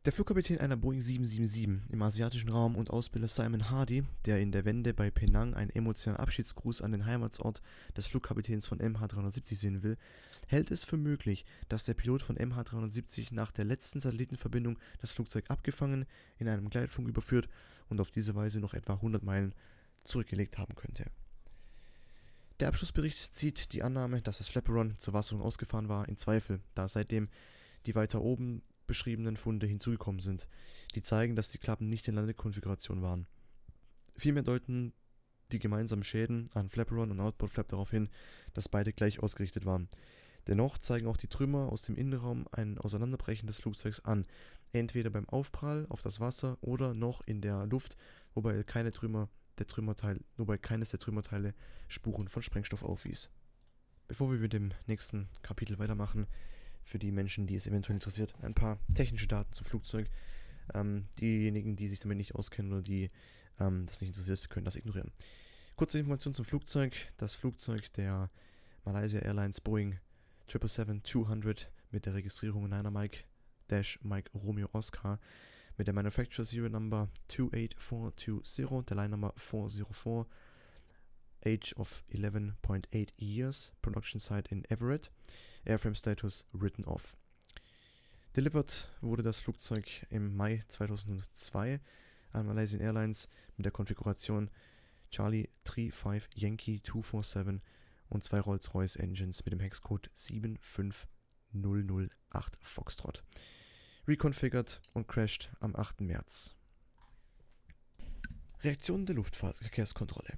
[0.06, 4.66] Der Flugkapitän einer Boeing 777 im asiatischen Raum und Ausbilder Simon Hardy, der in der
[4.66, 7.62] Wende bei Penang einen emotionalen Abschiedsgruß an den Heimatsort
[7.96, 9.96] des Flugkapitäns von MH370 sehen will,
[10.48, 15.50] hält es für möglich, dass der Pilot von MH370 nach der letzten Satellitenverbindung das Flugzeug
[15.50, 16.06] abgefangen,
[16.38, 17.48] in einem Gleitfunk überführt
[17.88, 19.56] und auf diese Weise noch etwa 100 Meilen
[20.04, 21.06] zurückgelegt haben könnte
[22.64, 26.88] der Abschlussbericht zieht die Annahme, dass das Flaperon zur Wasserung ausgefahren war, in Zweifel, da
[26.88, 27.28] seitdem
[27.86, 30.48] die weiter oben beschriebenen Funde hinzugekommen sind,
[30.96, 33.28] die zeigen, dass die Klappen nicht in Landekonfiguration waren.
[34.16, 34.94] Vielmehr deuten
[35.52, 38.08] die gemeinsamen Schäden an Flaperon und Outboard Flap darauf hin,
[38.54, 39.90] dass beide gleich ausgerichtet waren.
[40.48, 44.26] Dennoch zeigen auch die Trümmer aus dem Innenraum ein Auseinanderbrechen des Flugzeugs an,
[44.72, 47.98] entweder beim Aufprall auf das Wasser oder noch in der Luft,
[48.34, 51.54] wobei keine Trümmer der Trümmerteil, wobei keines der Trümmerteile
[51.88, 53.30] Spuren von Sprengstoff aufwies.
[54.08, 56.28] Bevor wir mit dem nächsten Kapitel weitermachen,
[56.84, 60.10] für die Menschen, die es eventuell interessiert, ein paar technische Daten zum Flugzeug.
[60.74, 63.10] Ähm, diejenigen, die sich damit nicht auskennen oder die
[63.60, 65.12] ähm, das nicht interessiert, können das ignorieren.
[65.76, 66.94] Kurze Information zum Flugzeug.
[67.18, 68.30] Das Flugzeug der
[68.86, 70.00] Malaysia Airlines Boeing
[70.50, 73.24] 777-200 mit der Registrierung Niner Mike
[73.70, 75.20] Dash Mike Romeo Oscar
[75.78, 80.28] mit der Manufacturer Serial Number 28420, der Line Number 404,
[81.46, 85.12] Age of 11.8 years, Production Site in Everett,
[85.66, 87.18] Airframe Status written off.
[88.36, 91.80] Delivered wurde das Flugzeug im Mai 2002
[92.32, 94.50] an Malaysian Airlines mit der Konfiguration
[95.12, 97.62] Charlie 35 Yankee 247
[98.10, 103.24] und zwei Rolls-Royce Engines mit dem Hexcode 75008 Foxtrot.
[104.06, 106.02] Reconfigured und crashed am 8.
[106.02, 106.54] März.
[108.62, 110.34] Reaktion der Luftverkehrskontrolle.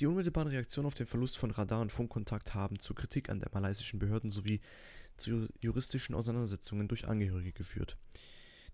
[0.00, 3.50] Die unmittelbare Reaktion auf den Verlust von Radar- und Funkkontakt haben zu Kritik an der
[3.52, 4.60] malaysischen Behörden sowie
[5.16, 7.96] zu juristischen Auseinandersetzungen durch Angehörige geführt.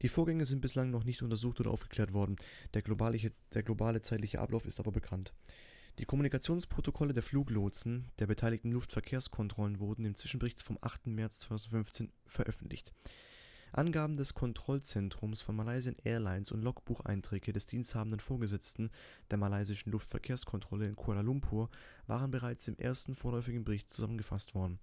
[0.00, 2.37] Die Vorgänge sind bislang noch nicht untersucht oder aufgeklärt worden,
[2.72, 5.35] der globale, der globale zeitliche Ablauf ist aber bekannt.
[5.98, 11.09] Die Kommunikationsprotokolle der Fluglotsen der beteiligten Luftverkehrskontrollen wurden im Zwischenbericht vom 8.
[11.09, 12.94] März 2015 veröffentlicht.
[13.76, 18.90] Angaben des Kontrollzentrums von Malaysian Airlines und Logbucheinträge des diensthabenden Vorgesetzten
[19.30, 21.68] der malaysischen Luftverkehrskontrolle in Kuala Lumpur
[22.06, 24.78] waren bereits im ersten vorläufigen Bericht zusammengefasst worden.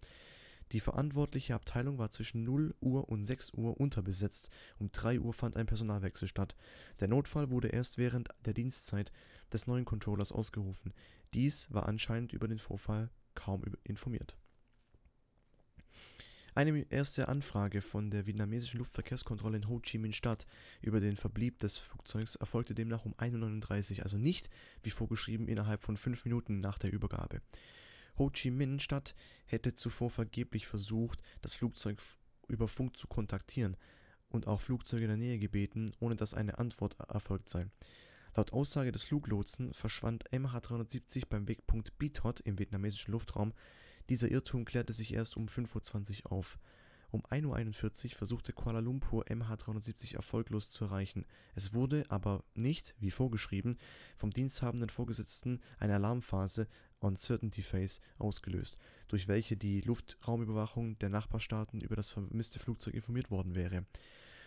[0.73, 5.57] Die verantwortliche Abteilung war zwischen 0 Uhr und 6 Uhr unterbesetzt, um 3 Uhr fand
[5.57, 6.55] ein Personalwechsel statt.
[6.99, 9.11] Der Notfall wurde erst während der Dienstzeit
[9.51, 10.93] des neuen Controllers ausgerufen.
[11.33, 14.37] Dies war anscheinend über den Vorfall kaum informiert
[16.55, 20.45] eine erste Anfrage von der vietnamesischen Luftverkehrskontrolle in Ho Chi Minh Stadt
[20.81, 24.49] über den Verblieb des Flugzeugs erfolgte demnach um 1.39 Uhr, also nicht,
[24.83, 27.41] wie vorgeschrieben, innerhalb von fünf Minuten nach der Übergabe.
[28.17, 31.99] Ho Chi Minh Stadt hätte zuvor vergeblich versucht, das Flugzeug
[32.47, 33.77] über Funk zu kontaktieren
[34.29, 37.67] und auch Flugzeuge in der Nähe gebeten, ohne dass eine Antwort erfolgt sei.
[38.35, 43.53] Laut Aussage des Fluglotsen verschwand MH370 beim Wegpunkt Bitot im vietnamesischen Luftraum
[44.09, 46.59] dieser Irrtum klärte sich erst um 5:20 Uhr auf.
[47.11, 51.25] Um 1:41 Uhr versuchte Kuala Lumpur MH370 erfolglos zu erreichen.
[51.53, 53.77] Es wurde aber nicht, wie vorgeschrieben,
[54.15, 56.67] vom diensthabenden Vorgesetzten eine Alarmphase
[56.99, 63.53] (Uncertainty Phase) ausgelöst, durch welche die Luftraumüberwachung der Nachbarstaaten über das vermisste Flugzeug informiert worden
[63.53, 63.85] wäre.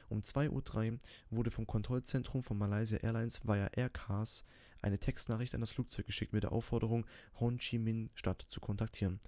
[0.09, 0.99] Um 2:03 Uhr
[1.31, 4.45] wurde vom Kontrollzentrum von Malaysia Airlines via Aircars
[4.83, 7.07] eine Textnachricht an das Flugzeug geschickt mit der Aufforderung,
[7.41, 9.21] Ho Chi Minh Stadt zu kontaktieren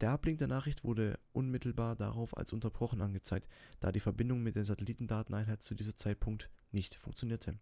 [0.00, 3.48] der Ablink der Nachricht wurde unmittelbar darauf als unterbrochen angezeigt,
[3.80, 7.58] da die Verbindung mit der Satellitendateneinheit zu diesem Zeitpunkt nicht funktionierte.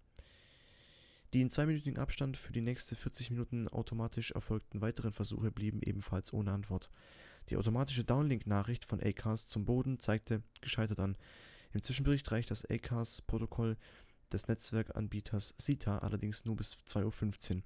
[1.34, 6.32] Die in zweiminütigem Abstand für die nächsten 40 Minuten automatisch erfolgten weiteren Versuche blieben ebenfalls
[6.32, 6.90] ohne Antwort.
[7.48, 11.16] Die automatische Downlink-Nachricht von ACARS zum Boden zeigte gescheitert an.
[11.72, 13.76] Im Zwischenbericht reicht das ACARS-Protokoll
[14.32, 17.62] des Netzwerkanbieters SITA allerdings nur bis 2.15 Uhr.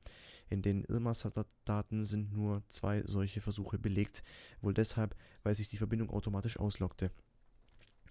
[0.49, 4.23] In den Ilmarsat-Daten sind nur zwei solche Versuche belegt,
[4.61, 7.11] wohl deshalb, weil sich die Verbindung automatisch auslockte.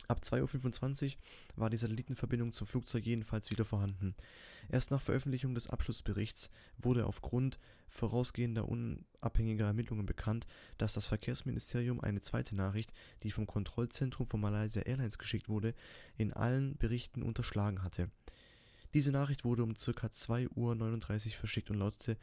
[0.07, 1.19] Ab 2.25 Uhr
[1.55, 4.15] war die Satellitenverbindung zum Flugzeug jedenfalls wieder vorhanden.
[4.69, 10.45] Erst nach Veröffentlichung des Abschlussberichts wurde aufgrund vorausgehender unabhängiger Ermittlungen bekannt,
[10.77, 12.91] dass das Verkehrsministerium eine zweite Nachricht,
[13.23, 15.73] die vom Kontrollzentrum von Malaysia Airlines geschickt wurde,
[16.17, 18.09] in allen Berichten unterschlagen hatte
[18.95, 20.07] diese Nachricht wurde um ca.
[20.07, 22.17] 2:39 Uhr verschickt und lautete: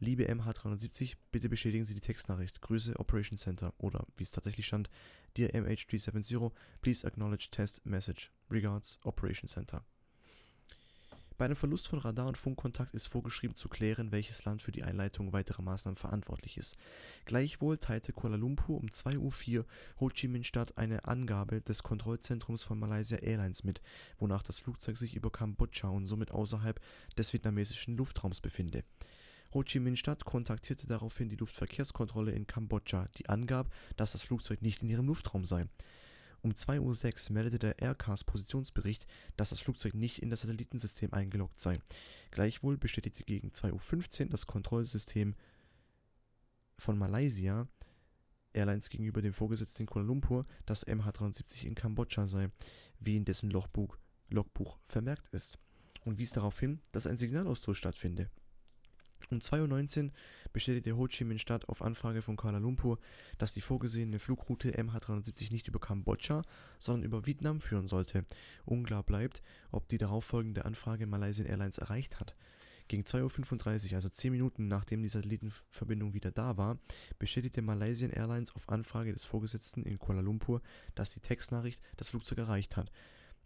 [0.00, 2.62] Liebe MH370, bitte bestätigen Sie die Textnachricht.
[2.62, 4.88] Grüße Operation Center oder wie es tatsächlich stand,
[5.36, 8.30] Dear MH370, please acknowledge test message.
[8.50, 9.84] Regards Operation Center.
[11.38, 14.82] Bei einem Verlust von Radar- und Funkkontakt ist vorgeschrieben zu klären, welches Land für die
[14.82, 16.76] Einleitung weiterer Maßnahmen verantwortlich ist.
[17.26, 19.66] Gleichwohl teilte Kuala Lumpur um 2.04 Uhr
[20.00, 23.80] Ho Chi Minh Stadt eine Angabe des Kontrollzentrums von Malaysia Airlines mit,
[24.18, 26.80] wonach das Flugzeug sich über Kambodscha und somit außerhalb
[27.16, 28.82] des vietnamesischen Luftraums befinde.
[29.54, 34.60] Ho Chi Minh Stadt kontaktierte daraufhin die Luftverkehrskontrolle in Kambodscha, die angab, dass das Flugzeug
[34.60, 35.68] nicht in ihrem Luftraum sei.
[36.42, 41.60] Um 2:06 Uhr meldete der Aircars Positionsbericht, dass das Flugzeug nicht in das Satellitensystem eingeloggt
[41.60, 41.78] sei.
[42.30, 45.34] Gleichwohl bestätigte gegen 2:15 Uhr das Kontrollsystem
[46.78, 47.66] von Malaysia
[48.52, 52.50] Airlines gegenüber dem Vorgesetzten in Kuala Lumpur, dass MH370 in Kambodscha sei,
[53.00, 53.96] wie in dessen Logbuch,
[54.30, 55.58] Logbuch vermerkt ist,
[56.04, 58.30] und wies darauf hin, dass ein Signalaustausch stattfinde.
[59.30, 60.10] Um 2.19 Uhr
[60.52, 62.98] bestätigte Ho Chi Minh Stadt auf Anfrage von Kuala Lumpur,
[63.36, 66.42] dass die vorgesehene Flugroute MH370 nicht über Kambodscha,
[66.78, 68.24] sondern über Vietnam führen sollte.
[68.64, 72.34] Unklar bleibt, ob die darauffolgende Anfrage Malaysian Airlines erreicht hat.
[72.88, 76.78] Gegen 2.35 Uhr, also 10 Minuten nachdem die Satellitenverbindung wieder da war,
[77.18, 80.62] bestätigte Malaysian Airlines auf Anfrage des Vorgesetzten in Kuala Lumpur,
[80.94, 82.90] dass die Textnachricht das Flugzeug erreicht hat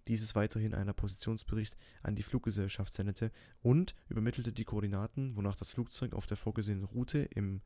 [0.08, 3.30] dieses weiterhin einer Positionsbericht an die Fluggesellschaft sendete
[3.62, 7.60] und übermittelte die Koordinaten, wonach das Flugzeug auf der vorgesehenen Route im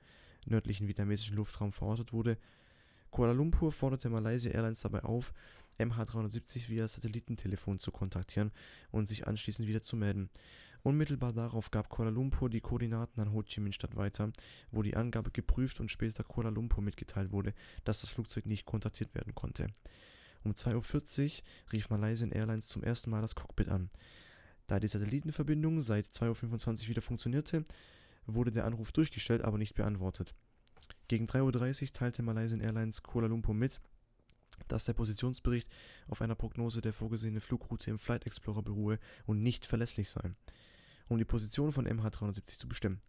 [0.44, 2.38] nördlichen vietnamesischen Luftraum verortet wurde.
[3.10, 5.32] Kuala Lumpur forderte Malaysia Airlines dabei auf,
[5.78, 8.50] MH370 via Satellitentelefon zu kontaktieren
[8.90, 10.30] und sich anschließend wieder zu melden.
[10.82, 14.30] Unmittelbar darauf gab Kuala Lumpur die Koordinaten an Ho Chi Minh Stadt weiter,
[14.70, 19.14] wo die Angabe geprüft und später Kuala Lumpur mitgeteilt wurde, dass das Flugzeug nicht kontaktiert
[19.14, 19.66] werden konnte.
[20.46, 23.90] Um 2.40 Uhr rief Malaysian Airlines zum ersten Mal das Cockpit an.
[24.68, 27.64] Da die Satellitenverbindung seit 2.25 Uhr wieder funktionierte,
[28.26, 30.36] wurde der Anruf durchgestellt, aber nicht beantwortet.
[31.08, 33.80] Gegen 3.30 Uhr teilte Malaysian Airlines Kuala Lumpur mit,
[34.68, 35.68] dass der Positionsbericht
[36.06, 40.30] auf einer Prognose der vorgesehenen Flugroute im Flight Explorer beruhe und nicht verlässlich sei,
[41.08, 43.00] um die Position von MH370 zu bestimmen.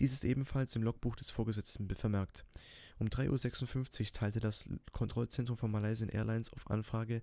[0.00, 2.44] Dies ist ebenfalls im Logbuch des Vorgesetzten vermerkt.
[2.98, 7.22] Um 3.56 Uhr teilte das Kontrollzentrum von Malaysian Airlines auf Anfrage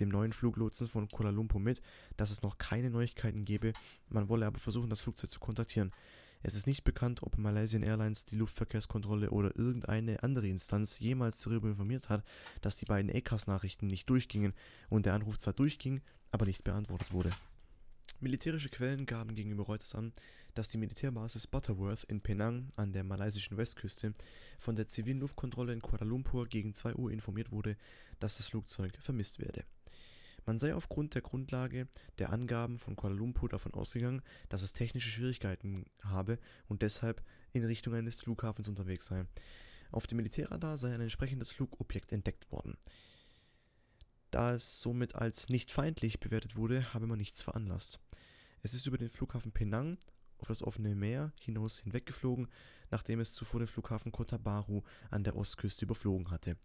[0.00, 1.80] dem neuen Fluglotsen von Kuala Lumpur mit,
[2.16, 3.72] dass es noch keine Neuigkeiten gebe,
[4.08, 5.90] man wolle aber versuchen, das Flugzeug zu kontaktieren.
[6.42, 11.68] Es ist nicht bekannt, ob Malaysian Airlines die Luftverkehrskontrolle oder irgendeine andere Instanz jemals darüber
[11.68, 12.24] informiert hat,
[12.60, 14.52] dass die beiden ECAS-Nachrichten nicht durchgingen
[14.90, 17.30] und der Anruf zwar durchging, aber nicht beantwortet wurde.
[18.20, 20.12] Militärische Quellen gaben gegenüber Reuters an,
[20.54, 24.14] dass die Militärbasis Butterworth in Penang an der malaysischen Westküste
[24.58, 27.76] von der zivilen Luftkontrolle in Kuala Lumpur gegen 2 Uhr informiert wurde,
[28.18, 29.64] dass das Flugzeug vermisst werde.
[30.46, 35.10] Man sei aufgrund der Grundlage der Angaben von Kuala Lumpur davon ausgegangen, dass es technische
[35.10, 39.26] Schwierigkeiten habe und deshalb in Richtung eines Flughafens unterwegs sei.
[39.90, 42.78] Auf dem Militärradar sei ein entsprechendes Flugobjekt entdeckt worden.
[44.30, 48.00] Da es somit als nicht feindlich bewertet wurde, habe man nichts veranlasst.
[48.62, 49.98] Es ist über den Flughafen Penang
[50.38, 52.48] auf das offene Meer hinaus hinweggeflogen,
[52.90, 56.56] nachdem es zuvor den Flughafen Kota Baru an der Ostküste überflogen hatte.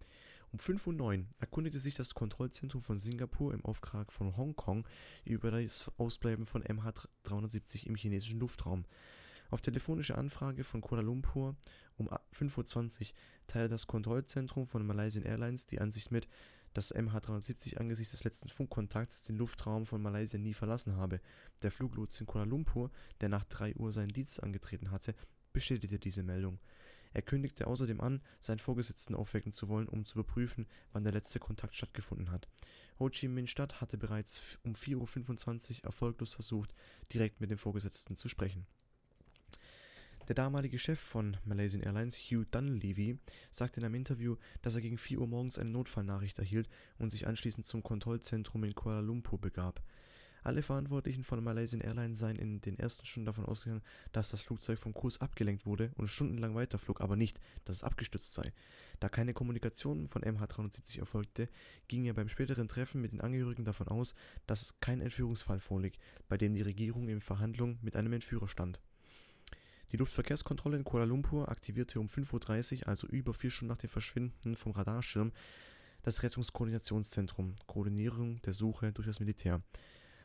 [0.52, 4.86] Um 5.09 Uhr erkundigte sich das Kontrollzentrum von Singapur im Auftrag von Hongkong
[5.24, 8.86] über das Ausbleiben von MH370 im chinesischen Luftraum.
[9.50, 11.56] Auf telefonische Anfrage von Kuala Lumpur
[11.98, 13.08] um 5.20 Uhr
[13.48, 16.28] teilte das Kontrollzentrum von Malaysian Airlines die Ansicht mit,
[16.74, 21.22] dass MH370 angesichts des letzten Funkkontakts den Luftraum von Malaysia nie verlassen habe.
[21.64, 25.16] Der Fluglotse in Kuala Lumpur, der nach 3 Uhr seinen Dienst angetreten hatte,
[25.54, 26.60] bestätigte diese Meldung.
[27.14, 31.40] Er kündigte außerdem an, seinen Vorgesetzten aufwecken zu wollen, um zu überprüfen, wann der letzte
[31.40, 32.48] Kontakt stattgefunden hat.
[33.00, 36.72] Ho Chi Minh Stadt hatte bereits um 4.25 Uhr erfolglos versucht,
[37.12, 38.66] direkt mit dem Vorgesetzten zu sprechen.
[40.32, 43.20] Der damalige Chef von Malaysian Airlines, Hugh Dunleavy,
[43.52, 47.28] sagte in einem Interview, dass er gegen 4 Uhr morgens eine Notfallnachricht erhielt und sich
[47.28, 49.84] anschließend zum Kontrollzentrum in Kuala Lumpur begab.
[50.42, 54.80] Alle Verantwortlichen von Malaysian Airlines seien in den ersten Stunden davon ausgegangen, dass das Flugzeug
[54.80, 58.54] vom Kurs abgelenkt wurde und stundenlang weiterflog, aber nicht, dass es abgestürzt sei.
[59.02, 61.50] Da keine Kommunikation von MH370 erfolgte,
[61.90, 64.16] ging er beim späteren Treffen mit den Angehörigen davon aus,
[64.48, 68.80] dass kein Entführungsfall vorliegt, bei dem die Regierung in Verhandlung mit einem Entführer stand.
[69.92, 73.90] Die Luftverkehrskontrolle in Kuala Lumpur aktivierte um 5.30 Uhr, also über vier Stunden nach dem
[73.90, 75.34] Verschwinden vom Radarschirm,
[76.04, 79.62] das Rettungskoordinationszentrum Koordinierung der Suche durch das Militär.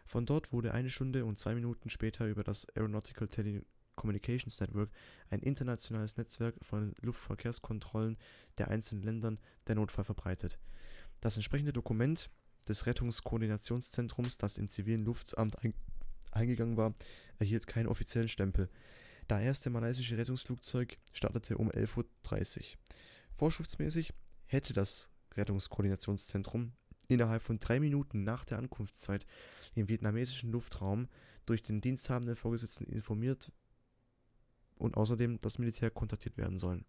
[0.06, 4.90] Von dort wurde eine Stunde und zwei Minuten später über das Aeronautical Telecommunications Network,
[5.30, 8.16] ein internationales Netzwerk von Luftverkehrskontrollen
[8.58, 10.60] der einzelnen Ländern, der Notfall verbreitet.
[11.20, 12.30] Das entsprechende Dokument
[12.68, 15.56] des Rettungskoordinationszentrums, das im zivilen Luftamt
[16.30, 16.94] eingegangen war,
[17.40, 18.70] erhielt keinen offiziellen Stempel.
[19.28, 22.64] Das erste malaysische Rettungsflugzeug startete um 11.30 Uhr.
[23.32, 24.12] Vorschriftsmäßig
[24.46, 26.72] hätte das Rettungskoordinationszentrum
[27.08, 29.26] innerhalb von drei Minuten nach der Ankunftszeit
[29.74, 31.08] im vietnamesischen Luftraum
[31.44, 33.52] durch den diensthabenden Vorgesetzten informiert
[34.76, 36.84] und außerdem das Militär kontaktiert werden sollen.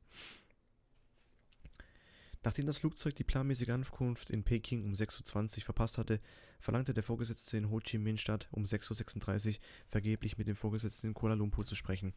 [2.48, 6.22] Nachdem das Flugzeug die planmäßige Ankunft in Peking um 6.20 Uhr verpasst hatte,
[6.62, 9.56] verlangte der Vorgesetzte in Ho Chi Minh Stadt um 6.36 Uhr
[9.90, 12.14] vergeblich mit dem Vorgesetzten in Kuala Lumpur zu sprechen.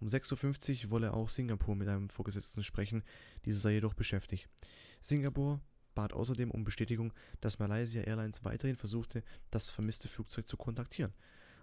[0.00, 3.04] Um 6.50 Uhr wolle auch Singapur mit einem Vorgesetzten sprechen,
[3.44, 4.48] dieser sei jedoch beschäftigt.
[5.00, 5.60] Singapur
[5.94, 11.14] bat außerdem um Bestätigung, dass Malaysia Airlines weiterhin versuchte, das vermisste Flugzeug zu kontaktieren.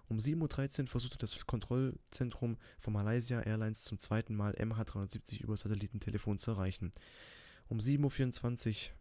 [0.08, 6.38] Um 7.13 Uhr versuchte das Kontrollzentrum von Malaysia Airlines zum zweiten Mal MH370 über Satellitentelefon
[6.38, 6.90] zu erreichen.
[7.68, 8.92] Um 7.24 Uhr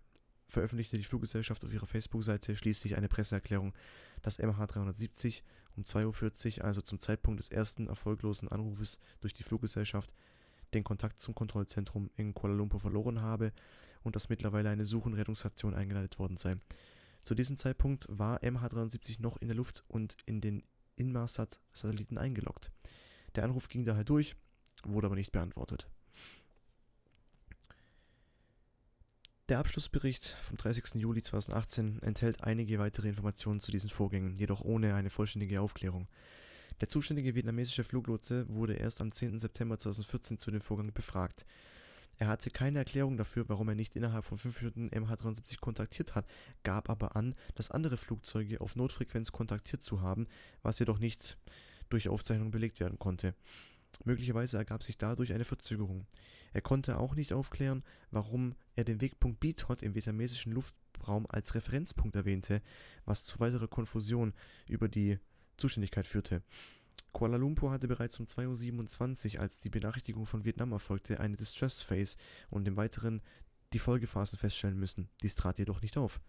[0.47, 3.73] veröffentlichte die Fluggesellschaft auf ihrer Facebook-Seite schließlich eine Presseerklärung,
[4.21, 5.41] dass MH370
[5.75, 10.13] um 2.40 Uhr, also zum Zeitpunkt des ersten erfolglosen Anrufes durch die Fluggesellschaft,
[10.73, 13.53] den Kontakt zum Kontrollzentrum in Kuala Lumpur verloren habe
[14.03, 16.57] und dass mittlerweile eine Such- und Rettungsaktion eingeleitet worden sei.
[17.23, 20.63] Zu diesem Zeitpunkt war MH370 noch in der Luft und in den
[20.95, 22.71] Inmarsat-Satelliten eingeloggt.
[23.35, 24.35] Der Anruf ging daher durch,
[24.83, 25.89] wurde aber nicht beantwortet.
[29.49, 30.95] Der Abschlussbericht vom 30.
[30.95, 36.09] Juli 2018 enthält einige weitere Informationen zu diesen Vorgängen, jedoch ohne eine vollständige Aufklärung.
[36.81, 39.39] Der zuständige vietnamesische Fluglotse wurde erst am 10.
[39.39, 41.45] September 2014 zu dem Vorgang befragt.
[42.17, 46.25] Er hatte keine Erklärung dafür, warum er nicht innerhalb von 5 Minuten MH73 kontaktiert hat,
[46.63, 50.27] gab aber an, dass andere Flugzeuge auf Notfrequenz kontaktiert zu haben,
[50.61, 51.37] was jedoch nicht
[51.87, 53.33] durch Aufzeichnung belegt werden konnte.
[54.03, 56.05] Möglicherweise ergab sich dadurch eine Verzögerung.
[56.53, 62.15] Er konnte auch nicht aufklären, warum er den Wegpunkt Bitot im vietnamesischen Luftraum als Referenzpunkt
[62.15, 62.61] erwähnte,
[63.05, 64.33] was zu weiterer Konfusion
[64.67, 65.19] über die
[65.57, 66.41] Zuständigkeit führte.
[67.11, 71.81] Kuala Lumpur hatte bereits um 2.27 Uhr, als die Benachrichtigung von Vietnam erfolgte, eine Distress
[71.81, 72.17] Phase
[72.49, 73.21] und im Weiteren
[73.73, 75.09] die Folgephasen feststellen müssen.
[75.21, 76.21] Dies trat jedoch nicht auf.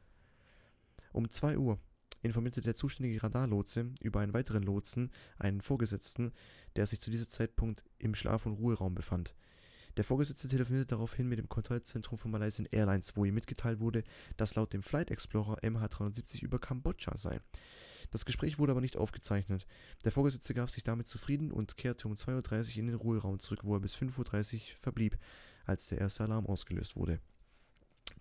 [1.13, 1.79] Um 2 Uhr
[2.23, 6.33] informierte der zuständige Radarlotse über einen weiteren Lotsen, einen Vorgesetzten,
[6.77, 9.35] der sich zu diesem Zeitpunkt im Schlaf- und Ruheraum befand.
[9.97, 14.05] Der Vorgesetzte telefonierte daraufhin mit dem Kontrollzentrum von Malaysian Airlines, wo ihm mitgeteilt wurde,
[14.37, 17.41] dass laut dem Flight Explorer MH370 über Kambodscha sei.
[18.11, 19.67] Das Gespräch wurde aber nicht aufgezeichnet.
[20.05, 23.61] Der Vorgesetzte gab sich damit zufrieden und kehrte um 2.30 Uhr in den Ruheraum zurück,
[23.65, 25.19] wo er bis 5.30 Uhr verblieb,
[25.67, 27.21] als der erste Alarm ausgelöst wurde.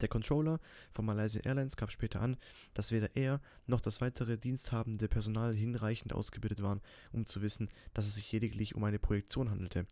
[0.01, 0.59] Der Controller
[0.91, 2.37] von Malaysia Airlines gab später an,
[2.73, 6.81] dass weder er noch das weitere diensthabende Personal hinreichend ausgebildet waren,
[7.11, 9.85] um zu wissen, dass es sich lediglich um eine Projektion handelte.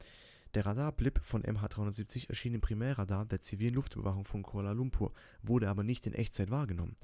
[0.53, 5.83] Der Radarblip von MH370 erschien im Primärradar der zivilen Luftüberwachung von Kuala Lumpur, wurde aber
[5.83, 6.95] nicht in Echtzeit wahrgenommen.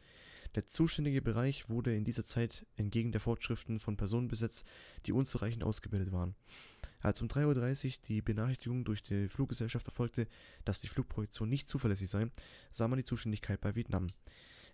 [0.55, 4.65] Der zuständige Bereich wurde in dieser Zeit entgegen der Vorschriften von Personen besetzt,
[5.05, 6.35] die unzureichend ausgebildet waren.
[6.99, 10.27] Als um 3.30 Uhr die Benachrichtigung durch die Fluggesellschaft erfolgte,
[10.65, 12.29] dass die Flugprojektion nicht zuverlässig sei,
[12.71, 14.07] sah man die Zuständigkeit bei Vietnam.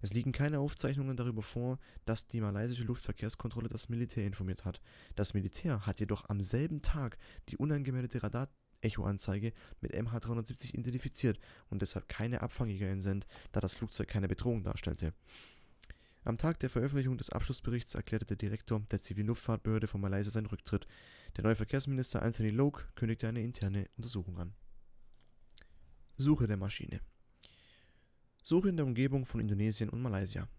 [0.01, 4.81] Es liegen keine Aufzeichnungen darüber vor, dass die malaysische Luftverkehrskontrolle das Militär informiert hat.
[5.15, 7.17] Das Militär hat jedoch am selben Tag
[7.49, 14.27] die unangemeldete Radar-Echo-Anzeige mit MH370 identifiziert und deshalb keine Abfangjäger entsendet, da das Flugzeug keine
[14.27, 15.13] Bedrohung darstellte.
[16.27, 20.47] Am Tag der Veröffentlichung des Abschlussberichts erklärte der Direktor der zivilen Luftfahrtbehörde von Malaysia seinen
[20.47, 20.85] Rücktritt.
[21.37, 24.53] Der neue Verkehrsminister Anthony Loke kündigte eine interne Untersuchung an.
[26.17, 26.99] Suche der Maschine
[28.43, 30.49] Suche in der Umgebung von Indonesien und Malaysia.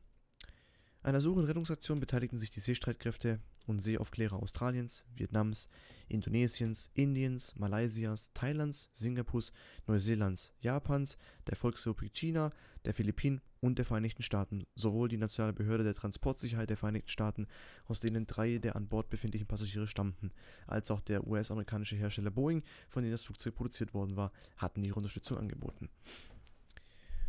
[1.03, 3.39] An der Suche- und Rettungsaktion beteiligten sich die Seestreitkräfte
[3.69, 5.69] und Seeaufklärer Australiens, Vietnams,
[6.09, 9.53] Indonesiens, Indiens, Malaysias, Thailands, Singapurs,
[9.87, 12.51] Neuseelands, Japans, der Volksrepublik China,
[12.85, 17.47] der Philippinen und der Vereinigten Staaten, sowohl die Nationale Behörde der Transportsicherheit der Vereinigten Staaten,
[17.85, 20.33] aus denen drei der an Bord befindlichen Passagiere stammten,
[20.67, 24.97] als auch der US-amerikanische Hersteller Boeing, von dem das Flugzeug produziert worden war, hatten ihre
[24.97, 25.89] Unterstützung angeboten.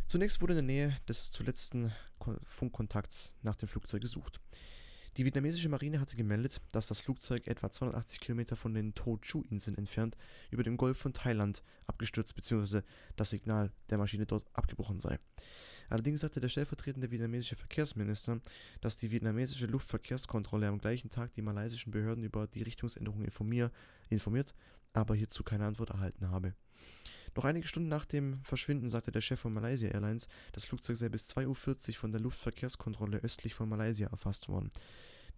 [0.06, 1.92] Zunächst wurde in der Nähe des zuletzten
[2.44, 4.40] Funkkontakts nach dem Flugzeug gesucht.
[5.16, 10.16] Die vietnamesische Marine hatte gemeldet, dass das Flugzeug etwa 280 Kilometer von den To-Chu-Inseln entfernt
[10.50, 12.82] über dem Golf von Thailand abgestürzt bzw.
[13.16, 15.18] das Signal der Maschine dort abgebrochen sei.
[15.88, 18.40] Allerdings sagte der stellvertretende vietnamesische Verkehrsminister,
[18.80, 24.54] dass die vietnamesische Luftverkehrskontrolle am gleichen Tag die malaysischen Behörden über die Richtungsänderung informiert,
[24.92, 26.54] aber hierzu keine Antwort erhalten habe.
[27.36, 31.08] Noch einige Stunden nach dem Verschwinden sagte der Chef von Malaysia Airlines, das Flugzeug sei
[31.08, 34.70] bis 2.40 Uhr von der Luftverkehrskontrolle östlich von Malaysia erfasst worden.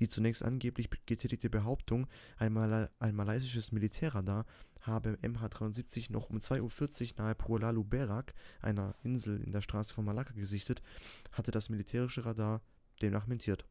[0.00, 2.06] Die zunächst angeblich getätigte Behauptung,
[2.38, 4.46] ein, Mal ein malaysisches Militärradar
[4.80, 10.04] habe MH370 noch um 2.40 Uhr nahe Pulau Berak, einer Insel in der Straße von
[10.04, 10.82] Malakka, gesichtet,
[11.30, 12.62] hatte das militärische Radar
[13.00, 13.64] demnach mentiert.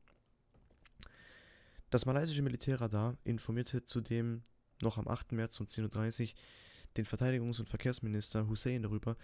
[1.90, 4.44] Das malaysische Militärradar informierte zudem
[4.82, 5.34] noch am 8.
[5.34, 6.30] März um 10.30 Uhr
[6.98, 9.16] den Verteidigungs- und Verkehrsminister Hussein darüber,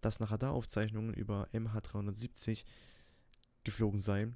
[0.00, 2.64] dass nach Radaraufzeichnungen über MH370
[3.64, 4.28] geflogen sei.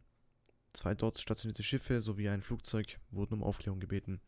[0.72, 4.20] Zwei dort stationierte Schiffe sowie ein Flugzeug wurden um Aufklärung gebeten.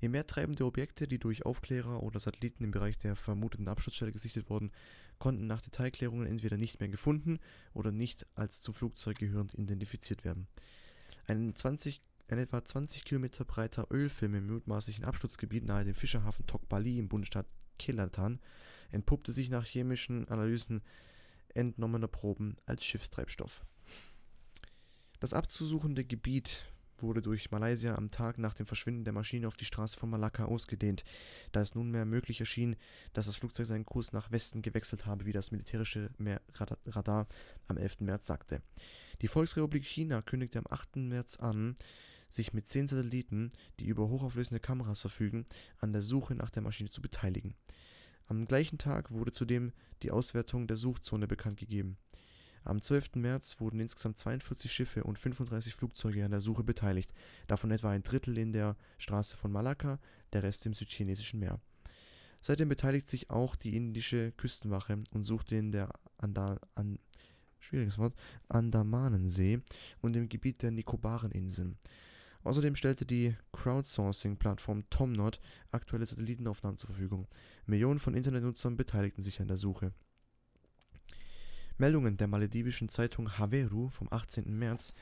[0.00, 4.48] Je mehr treibende Objekte, die durch Aufklärer oder Satelliten im Bereich der vermuteten Absturzstelle gesichtet
[4.48, 4.72] wurden,
[5.18, 7.38] konnten nach Detailklärungen entweder nicht mehr gefunden
[7.74, 10.48] oder nicht als zum Flugzeug gehörend identifiziert werden.
[11.26, 16.66] Ein, 20, ein etwa 20 Kilometer breiter Ölfilm im mutmaßlichen Absturzgebiet nahe dem Fischerhafen Tok
[16.68, 17.46] Bali im Bundesstaat
[17.80, 18.38] Kelantan
[18.90, 20.82] entpuppte sich nach chemischen Analysen
[21.54, 23.64] entnommener Proben als Schiffstreibstoff.
[25.18, 26.64] Das abzusuchende Gebiet
[26.98, 30.44] wurde durch Malaysia am Tag nach dem Verschwinden der Maschine auf die Straße von Malakka
[30.44, 31.04] ausgedehnt,
[31.52, 32.76] da es nunmehr möglich erschien,
[33.14, 36.10] dass das Flugzeug seinen Kurs nach Westen gewechselt habe, wie das militärische
[36.86, 37.26] Radar
[37.68, 38.00] am 11.
[38.00, 38.62] März sagte.
[39.22, 40.96] Die Volksrepublik China kündigte am 8.
[40.96, 41.74] März an,
[42.30, 45.44] sich mit zehn Satelliten, die über hochauflösende Kameras verfügen,
[45.78, 47.54] an der Suche nach der Maschine zu beteiligen.
[48.26, 49.72] Am gleichen Tag wurde zudem
[50.02, 51.98] die Auswertung der Suchzone bekannt gegeben.
[52.62, 53.16] Am 12.
[53.16, 57.12] März wurden insgesamt 42 Schiffe und 35 Flugzeuge an der Suche beteiligt,
[57.46, 59.98] davon etwa ein Drittel in der Straße von Malakka,
[60.32, 61.58] der Rest im Südchinesischen Meer.
[62.40, 66.98] Seitdem beteiligt sich auch die indische Küstenwache und suchte in der Anda an
[67.58, 68.14] schwieriges Wort
[68.48, 69.60] Andamanensee
[70.00, 71.76] und im Gebiet der Nikobareninseln.
[72.42, 77.28] Außerdem stellte die Crowdsourcing-Plattform Tomnot aktuelle Satellitenaufnahmen zur Verfügung.
[77.66, 79.92] Millionen von Internetnutzern beteiligten sich an der Suche
[81.80, 84.58] Meldungen der maledivischen Zeitung Haveru vom 18.
[84.58, 84.94] März,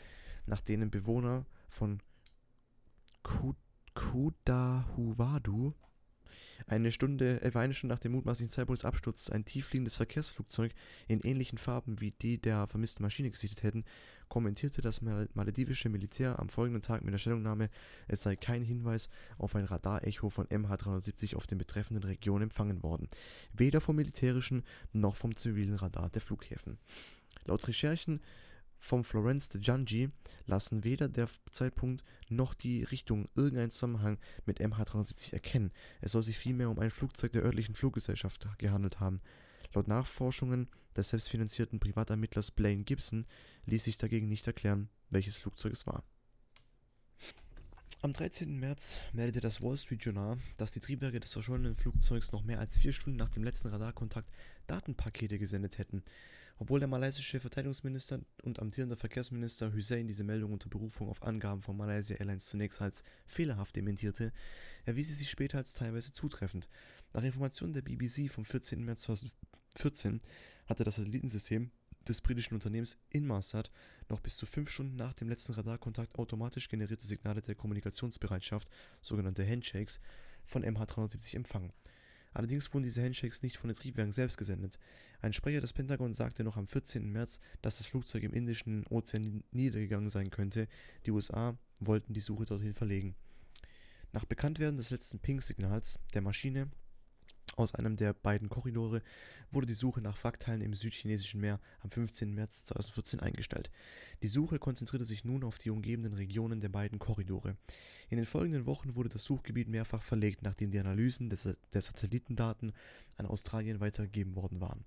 [0.47, 2.01] nach denen Bewohner von
[3.95, 5.75] Kudahuvadu
[6.67, 10.73] eine Stunde, etwa eine Stunde nach dem mutmaßlichen Zeitpunkt des Absturzes ein tieffliegendes Verkehrsflugzeug
[11.09, 13.85] in ähnlichen Farben wie die der vermissten Maschine gesichtet hätten,
[14.29, 17.71] kommentierte das maledivische Militär am folgenden Tag mit der Stellungnahme,
[18.07, 19.09] es sei kein Hinweis
[19.39, 23.09] auf ein Radarecho von MH370 auf den betreffenden Regionen empfangen worden,
[23.53, 26.79] weder vom militärischen noch vom zivilen Radar der Flughäfen.
[27.45, 28.21] Laut Recherchen
[28.79, 30.11] vom Florence de Giangi
[30.47, 36.39] lassen weder der Zeitpunkt noch die Richtung irgendeinen Zusammenhang mit MH370 erkennen, es soll sich
[36.39, 39.21] vielmehr um ein Flugzeug der örtlichen Fluggesellschaft gehandelt haben.
[39.75, 43.27] Laut Nachforschungen des selbstfinanzierten Privatermittlers Blaine Gibson
[43.67, 46.05] ließ sich dagegen nicht erklären, welches Flugzeug es war.
[48.01, 48.59] Am 13.
[48.61, 52.79] März meldete das Wall Street Journal, dass die Triebwerke des verschollenen Flugzeugs noch mehr als
[52.79, 54.31] vier Stunden nach dem letzten Radarkontakt
[54.69, 56.05] Datenpakete gesendet hätten.
[56.61, 61.77] Obwohl der malaysische Verteidigungsminister und amtierender Verkehrsminister Hussein diese Meldung unter Berufung auf Angaben von
[61.77, 64.33] Malaysia Airlines zunächst als fehlerhaft dementierte,
[64.85, 66.69] erwies sie sich später als teilweise zutreffend.
[67.13, 68.85] Nach Informationen der BBC vom 14.
[68.85, 70.21] März 2014
[70.67, 71.71] hatte das Satellitensystem
[72.09, 73.71] des britischen Unternehmens Inmarsat
[74.09, 78.69] noch bis zu fünf Stunden nach dem letzten Radarkontakt automatisch generierte Signale der Kommunikationsbereitschaft,
[79.01, 80.01] sogenannte Handshakes,
[80.45, 81.73] von MH370 empfangen
[82.33, 84.79] Allerdings wurden diese Handshakes nicht von den Triebwerken selbst gesendet.
[85.21, 87.11] Ein Sprecher des Pentagon sagte noch am 14.
[87.11, 90.69] März, dass das Flugzeug im Indischen Ozean niedergegangen sein könnte.
[91.07, 93.15] Die USA wollten die Suche dorthin verlegen.
[94.13, 96.71] Nach Bekanntwerden des letzten Ping-Signals der Maschine
[97.59, 99.03] aus einem der beiden Korridore
[99.51, 102.35] wurde die Suche nach Wrackteilen im südchinesischen Meer am 15.
[102.35, 103.71] März 2014 eingestellt.
[104.23, 107.57] Die Suche konzentrierte sich nun auf die umgebenden Regionen der beiden Korridore.
[108.11, 112.73] In den folgenden Wochen wurde das Suchgebiet mehrfach verlegt, nachdem die Analysen der Satellitendaten
[113.17, 114.85] an Australien weitergegeben worden waren.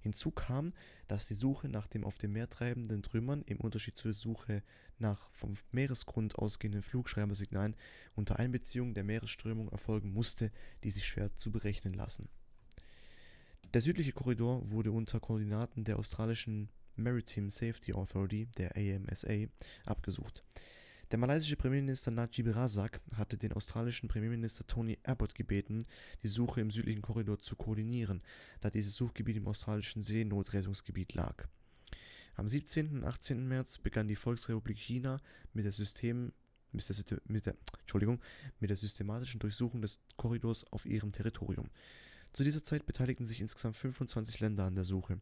[0.00, 0.72] Hinzu kam,
[1.06, 4.62] dass die Suche nach den auf dem Meer treibenden Trümmern im Unterschied zur Suche
[4.98, 7.76] nach vom Meeresgrund ausgehenden Flugschreibersignalen
[8.14, 10.50] unter Einbeziehung der Meeresströmung erfolgen musste,
[10.84, 12.28] die sich schwer zu berechnen lassen.
[13.74, 19.46] Der südliche Korridor wurde unter Koordinaten der australischen Maritime Safety Authority, der AMSA,
[19.84, 20.42] abgesucht.
[21.10, 25.84] Der malaysische Premierminister Najib Razak hatte den australischen Premierminister Tony Abbott gebeten,
[26.22, 28.20] die Suche im südlichen Korridor zu koordinieren,
[28.60, 31.48] da dieses Suchgebiet im australischen Seenotrettungsgebiet lag.
[32.34, 32.98] Am 17.
[32.98, 33.48] und 18.
[33.48, 35.18] März begann die Volksrepublik China
[35.54, 36.32] mit der, System,
[36.72, 37.56] mit, der, mit, der,
[38.60, 41.70] mit der systematischen Durchsuchung des Korridors auf ihrem Territorium.
[42.34, 45.20] Zu dieser Zeit beteiligten sich insgesamt 25 Länder an der Suche.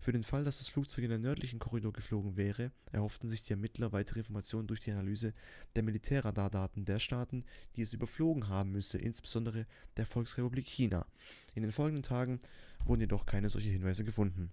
[0.00, 3.52] Für den Fall, dass das Flugzeug in den nördlichen Korridor geflogen wäre, erhofften sich die
[3.52, 5.34] Ermittler weitere Informationen durch die Analyse
[5.76, 7.44] der Militärradardaten der Staaten,
[7.76, 9.66] die es überflogen haben müsse, insbesondere
[9.98, 11.06] der Volksrepublik China.
[11.54, 12.40] In den folgenden Tagen
[12.86, 14.50] wurden jedoch keine solche Hinweise gefunden.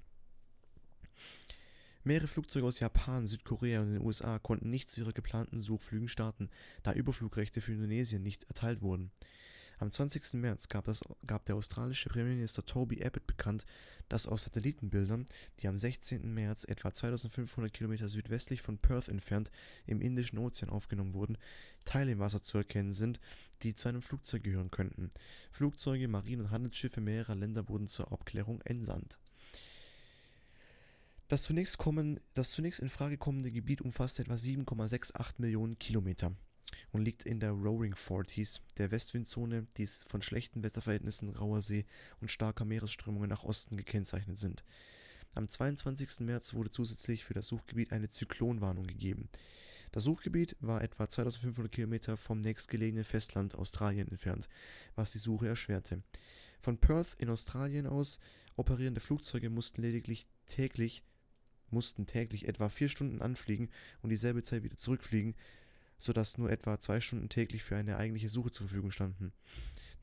[2.04, 6.50] Mehrere Flugzeuge aus Japan, Südkorea und den USA konnten nicht zu ihrer geplanten Suchflügen starten,
[6.84, 9.12] da Überflugrechte für Indonesien nicht erteilt wurden.
[9.80, 10.34] Am 20.
[10.34, 13.66] März gab, das, gab der australische Premierminister Toby Abbott bekannt,
[14.10, 15.28] dass aus Satellitenbildern,
[15.60, 16.34] die am 16.
[16.34, 19.52] März etwa 2500 Kilometer südwestlich von Perth entfernt
[19.86, 21.38] im Indischen Ozean aufgenommen wurden,
[21.86, 23.20] Teile im Wasser zu erkennen sind,
[23.62, 25.12] die zu einem Flugzeug gehören könnten.
[25.52, 29.20] Flugzeuge, Marine- und Handelsschiffe mehrerer Länder wurden zur Abklärung entsandt.
[31.28, 36.32] Das zunächst, kommen, das zunächst in Frage kommende Gebiet umfasst etwa 7,68 Millionen Kilometer
[36.92, 41.86] und liegt in der Roaring Forties, der Westwindzone, die von schlechten Wetterverhältnissen, rauer See
[42.22, 44.64] und starker Meeresströmungen nach Osten gekennzeichnet sind.
[45.34, 46.22] Am 22.
[46.22, 49.30] März wurde zusätzlich für das Suchgebiet eine Zyklonwarnung gegeben.
[49.92, 54.50] Das Suchgebiet war etwa 2500 Kilometer vom nächstgelegenen Festland Australien entfernt,
[54.96, 56.02] was die Suche erschwerte.
[56.60, 58.20] Von Perth in Australien aus
[58.56, 61.04] operierende Flugzeuge mussten lediglich täglich
[61.70, 63.70] mussten täglich etwa vier Stunden anfliegen
[64.02, 65.36] und dieselbe Zeit wieder zurückfliegen,
[66.00, 69.34] sodass nur etwa zwei Stunden täglich für eine eigentliche Suche zur Verfügung standen.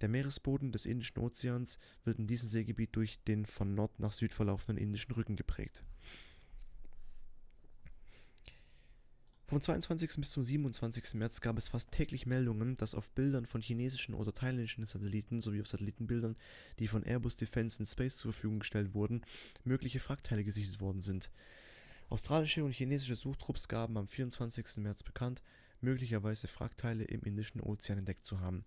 [0.00, 4.34] Der Meeresboden des Indischen Ozeans wird in diesem Seegebiet durch den von Nord nach Süd
[4.34, 5.82] verlaufenden Indischen Rücken geprägt.
[9.46, 10.16] Vom 22.
[10.16, 11.14] bis zum 27.
[11.14, 15.60] März gab es fast täglich Meldungen, dass auf Bildern von chinesischen oder thailändischen Satelliten sowie
[15.60, 16.34] auf Satellitenbildern,
[16.78, 19.20] die von Airbus Defence in Space zur Verfügung gestellt wurden,
[19.62, 21.30] mögliche Wrackteile gesichtet worden sind.
[22.08, 24.78] Australische und chinesische Suchtrupps gaben am 24.
[24.78, 25.42] März bekannt,
[25.84, 28.64] möglicherweise Wrackteile im Indischen Ozean entdeckt zu haben.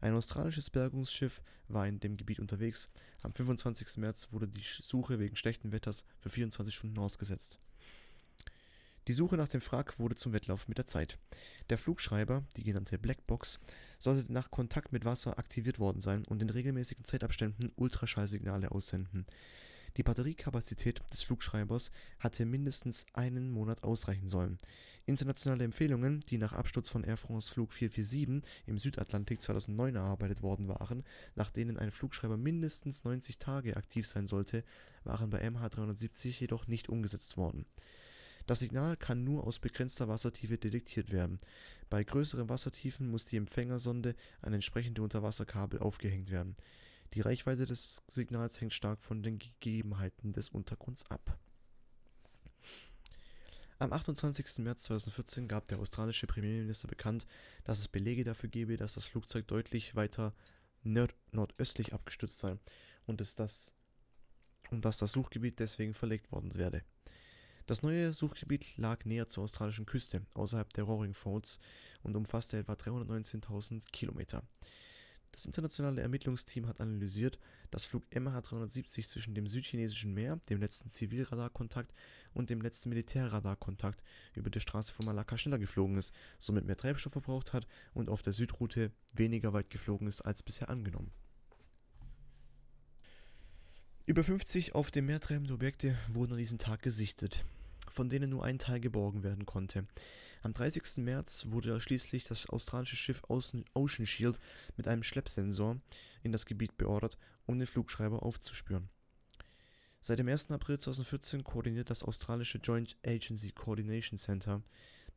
[0.00, 2.88] Ein australisches Bergungsschiff war in dem Gebiet unterwegs.
[3.22, 3.96] Am 25.
[3.96, 7.58] März wurde die Suche wegen schlechten Wetters für 24 Stunden ausgesetzt.
[9.08, 11.18] Die Suche nach dem Wrack wurde zum Wettlauf mit der Zeit.
[11.70, 13.58] Der Flugschreiber, die genannte Blackbox,
[13.98, 19.26] sollte nach Kontakt mit Wasser aktiviert worden sein und in regelmäßigen Zeitabständen Ultraschallsignale aussenden.
[19.96, 24.58] Die Batteriekapazität des Flugschreibers hatte mindestens einen Monat ausreichen sollen.
[25.06, 30.68] Internationale Empfehlungen, die nach Absturz von Air France Flug 447 im Südatlantik 2009 erarbeitet worden
[30.68, 31.02] waren,
[31.34, 34.64] nach denen ein Flugschreiber mindestens 90 Tage aktiv sein sollte,
[35.04, 37.66] waren bei MH370 jedoch nicht umgesetzt worden.
[38.46, 41.38] Das Signal kann nur aus begrenzter Wassertiefe detektiert werden.
[41.88, 46.56] Bei größeren Wassertiefen muss die Empfängersonde an entsprechende Unterwasserkabel aufgehängt werden.
[47.14, 51.38] Die Reichweite des Signals hängt stark von den Gegebenheiten des Untergrunds ab.
[53.80, 54.58] Am 28.
[54.58, 57.26] März 2014 gab der australische Premierminister bekannt,
[57.64, 60.34] dass es Belege dafür gebe, dass das Flugzeug deutlich weiter
[60.82, 62.58] nord nordöstlich abgestürzt sei
[63.06, 63.72] und, es das,
[64.70, 66.84] und dass das Suchgebiet deswegen verlegt worden werde.
[67.66, 71.58] Das neue Suchgebiet lag näher zur australischen Küste, außerhalb der Roaring Forts
[72.02, 74.42] und umfasste etwa 319.000 Kilometer.
[75.32, 77.38] Das internationale Ermittlungsteam hat analysiert,
[77.70, 81.94] dass Flug MH370 zwischen dem südchinesischen Meer, dem letzten Zivilradarkontakt
[82.34, 84.02] und dem letzten Militärradarkontakt
[84.34, 88.22] über die Straße von Malakka schneller geflogen ist, somit mehr Treibstoff verbraucht hat und auf
[88.22, 91.12] der Südroute weniger weit geflogen ist als bisher angenommen.
[94.06, 97.44] Über 50 auf dem Meer treibende Objekte wurden an diesem Tag gesichtet,
[97.88, 99.86] von denen nur ein Teil geborgen werden konnte.
[100.42, 101.04] Am 30.
[101.04, 104.38] März wurde schließlich das australische Schiff Ocean Shield
[104.76, 105.80] mit einem Schleppsensor
[106.22, 108.88] in das Gebiet beordert, um den Flugschreiber aufzuspüren.
[110.00, 110.50] Seit dem 1.
[110.50, 114.62] April 2014 koordiniert das australische Joint Agency Coordination Center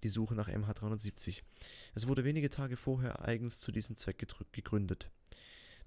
[0.03, 1.41] die Suche nach MH370.
[1.95, 5.09] Es wurde wenige Tage vorher eigens zu diesem Zweck gegründet.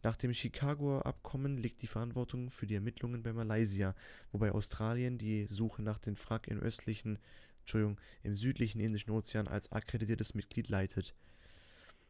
[0.02, 3.94] Nach dem Chicagoer Abkommen liegt die Verantwortung für die Ermittlungen bei Malaysia,
[4.32, 7.18] wobei Australien die Suche nach dem Wrack im östlichen
[7.66, 11.16] Entschuldigung, im südlichen Indischen Ozean als akkreditiertes Mitglied leitet.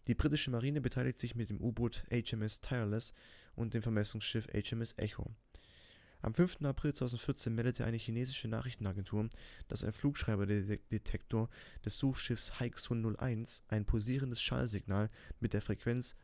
[0.07, 3.15] Die britische Marine beteiligt sich mit dem U-Boot HMS Tireless
[3.55, 5.35] und dem Vermessungsschiff HMS Echo.
[6.21, 6.63] Am 5.
[6.63, 9.31] April 2014 meldete eine chinesische Nachrichtenagentur,
[9.69, 11.49] dass ein Flugschreiberdetektor
[11.83, 15.09] des Suchschiffs Haixun 01 ein pulsierendes Schallsignal
[15.41, 16.17] mit der Frequenz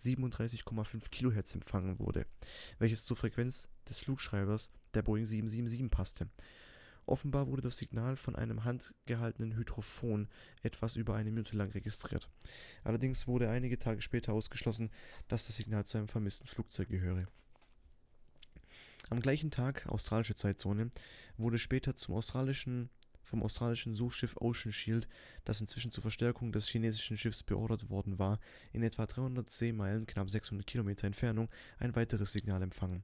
[0.00, 2.24] 37,5 kHz empfangen wurde,
[2.78, 6.30] welches zur Frequenz des Flugschreibers der Boeing 777 passte.
[7.08, 10.28] Offenbar wurde das Signal von einem handgehaltenen Hydrophon
[10.62, 12.28] etwas über eine Minute lang registriert.
[12.84, 14.90] Allerdings wurde einige Tage später ausgeschlossen,
[15.26, 17.26] dass das Signal zu einem vermissten Flugzeug gehöre.
[19.08, 20.90] Am gleichen Tag, australische Zeitzone,
[21.38, 22.90] wurde später zum australischen,
[23.22, 25.08] vom australischen Suchschiff Ocean Shield,
[25.46, 28.38] das inzwischen zur Verstärkung des chinesischen Schiffs beordert worden war,
[28.74, 31.48] in etwa 300 Seemeilen, knapp 600 Kilometer Entfernung,
[31.78, 33.02] ein weiteres Signal empfangen.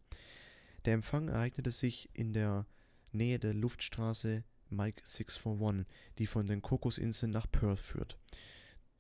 [0.84, 2.66] Der Empfang ereignete sich in der
[3.14, 5.86] Nähe der Luftstraße Mike 641,
[6.18, 8.18] die von den Kokosinseln nach Perth führt.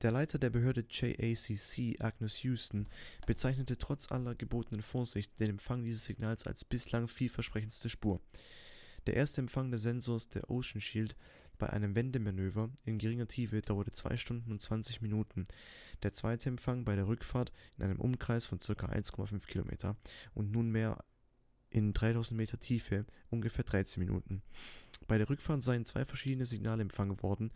[0.02, 2.88] Der Leiter der Behörde JACC, Agnes Houston,
[3.26, 8.20] bezeichnete trotz aller gebotenen Vorsicht den Empfang dieses Signals als bislang vielversprechendste Spur.
[9.06, 11.16] Der erste Empfang des Sensors der Ocean Shield
[11.58, 15.44] bei einem Wendemanöver in geringer Tiefe dauerte 2 Stunden und 20 Minuten.
[16.02, 18.72] Der zweite Empfang bei der Rückfahrt in einem Umkreis von ca.
[18.72, 19.96] 1,5 Kilometer
[20.34, 21.04] und nunmehr
[21.74, 24.42] in 3000 Meter Tiefe ungefähr 13 Minuten.
[25.08, 27.52] Bei der Rückfahrt seien zwei verschiedene Signale empfangen worden,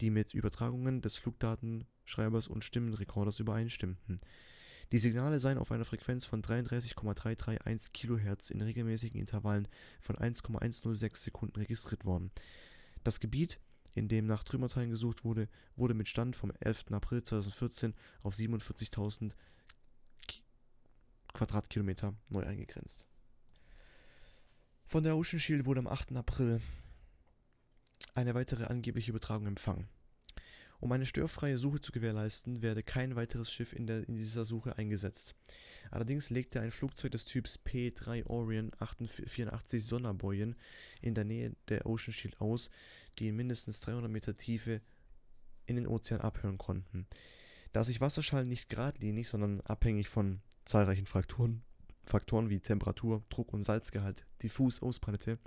[0.00, 4.18] die mit Übertragungen des Flugdatenschreibers und Stimmenrekorders übereinstimmten.
[4.92, 9.66] Die Signale seien auf einer Frequenz von 33,331 kHz in regelmäßigen Intervallen
[10.00, 12.30] von 1,106 Sekunden registriert worden.
[13.02, 13.58] Das Gebiet,
[13.94, 16.92] in dem nach Trümmerteilen gesucht wurde, wurde mit Stand vom 11.
[16.92, 19.32] April 2014 auf 47.000
[21.32, 23.06] Quadratkilometer neu eingegrenzt.
[24.84, 26.12] Von der Ocean Shield wurde am 8.
[26.16, 26.60] April
[28.14, 29.88] eine weitere angebliche Übertragung empfangen.
[30.82, 34.76] Um eine störfreie Suche zu gewährleisten, werde kein weiteres Schiff in, der, in dieser Suche
[34.78, 35.36] eingesetzt.
[35.92, 40.56] Allerdings legte ein Flugzeug des Typs P-3 Orion 84 Sonderbojen
[41.00, 42.68] in der Nähe der Ocean Shield aus,
[43.18, 44.80] die in mindestens 300 Meter Tiefe
[45.66, 47.06] in den Ozean abhören konnten.
[47.72, 51.62] Da sich Wasserschall nicht geradlinig, sondern abhängig von zahlreichen Faktoren,
[52.04, 55.38] Faktoren wie Temperatur, Druck und Salzgehalt diffus ausbreitete,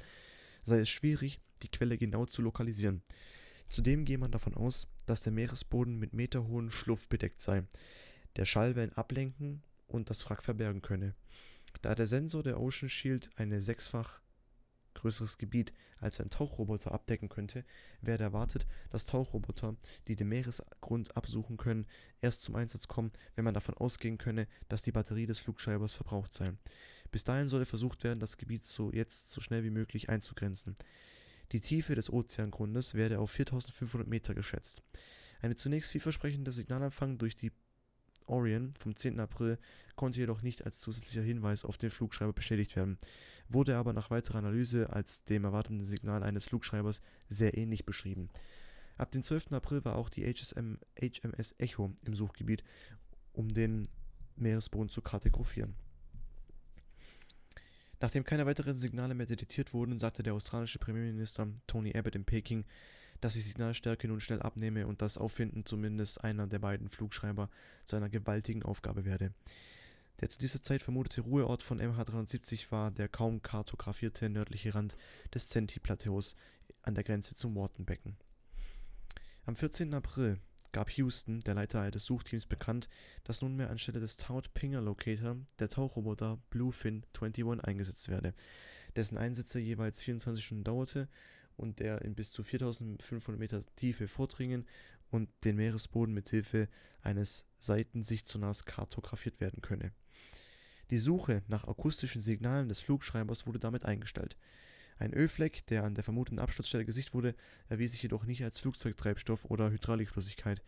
[0.63, 3.01] sei es schwierig, die Quelle genau zu lokalisieren.
[3.69, 7.63] Zudem gehe man davon aus, dass der Meeresboden mit meterhohen Schluff bedeckt sei,
[8.35, 11.15] der Schallwellen ablenken und das Wrack verbergen könne.
[11.81, 14.21] Da der Sensor der Ocean Shield eine sechsfach
[14.95, 17.63] größeres Gebiet als ein Tauchroboter abdecken könnte,
[18.01, 19.75] werde erwartet, dass Tauchroboter,
[20.07, 21.85] die den Meeresgrund absuchen können,
[22.21, 26.33] erst zum Einsatz kommen, wenn man davon ausgehen könne, dass die Batterie des Flugschreibers verbraucht
[26.33, 26.53] sei.
[27.11, 30.75] Bis dahin solle versucht werden, das Gebiet so jetzt so schnell wie möglich einzugrenzen.
[31.51, 34.81] Die Tiefe des Ozeangrundes werde auf 4500 Meter geschätzt.
[35.41, 37.51] Eine zunächst vielversprechende Signalempfang durch die
[38.27, 39.19] Orion vom 10.
[39.19, 39.57] April
[39.95, 42.97] konnte jedoch nicht als zusätzlicher Hinweis auf den Flugschreiber bestätigt werden,
[43.49, 48.29] wurde aber nach weiterer Analyse als dem erwarteten Signal eines Flugschreibers sehr ähnlich beschrieben.
[48.97, 49.51] Ab dem 12.
[49.53, 52.63] April war auch die HSM, HMS Echo im Suchgebiet,
[53.33, 53.87] um den
[54.35, 55.75] Meeresboden zu kartografieren.
[57.99, 62.65] Nachdem keine weiteren Signale mehr detektiert wurden, sagte der australische Premierminister Tony Abbott in Peking,
[63.21, 67.49] dass die Signalstärke nun schnell abnehme und das Auffinden zumindest einer der beiden Flugschreiber
[67.85, 69.33] zu einer gewaltigen Aufgabe werde.
[70.21, 74.95] Der zu dieser Zeit vermutete Ruheort von MH370 war der kaum kartografierte nördliche Rand
[75.33, 76.35] des Zenti-Plateaus
[76.81, 78.15] an der Grenze zum Mortonbecken.
[79.45, 79.93] Am 14.
[79.93, 80.39] April
[80.71, 82.89] gab Houston, der Leiter des Suchteams, bekannt,
[83.23, 88.33] dass nunmehr anstelle des Taut Pinger Locator der Tauchroboter Bluefin 21 eingesetzt werde,
[88.95, 91.07] dessen Einsätze jeweils 24 Stunden dauerte
[91.57, 94.65] und der in bis zu 4500 Meter Tiefe vordringen
[95.11, 96.67] und den Meeresboden mit Hilfe
[97.01, 99.91] eines Seitensichtsonars kartografiert werden könne.
[100.91, 104.37] Die Suche nach akustischen Signalen des Flugschreibers wurde damit eingestellt.
[104.97, 107.35] Ein Ölfleck, der an der vermuteten Absturzstelle gesicht wurde,
[107.67, 110.61] erwies sich jedoch nicht als Flugzeugtreibstoff oder Hydraulikflüssigkeit.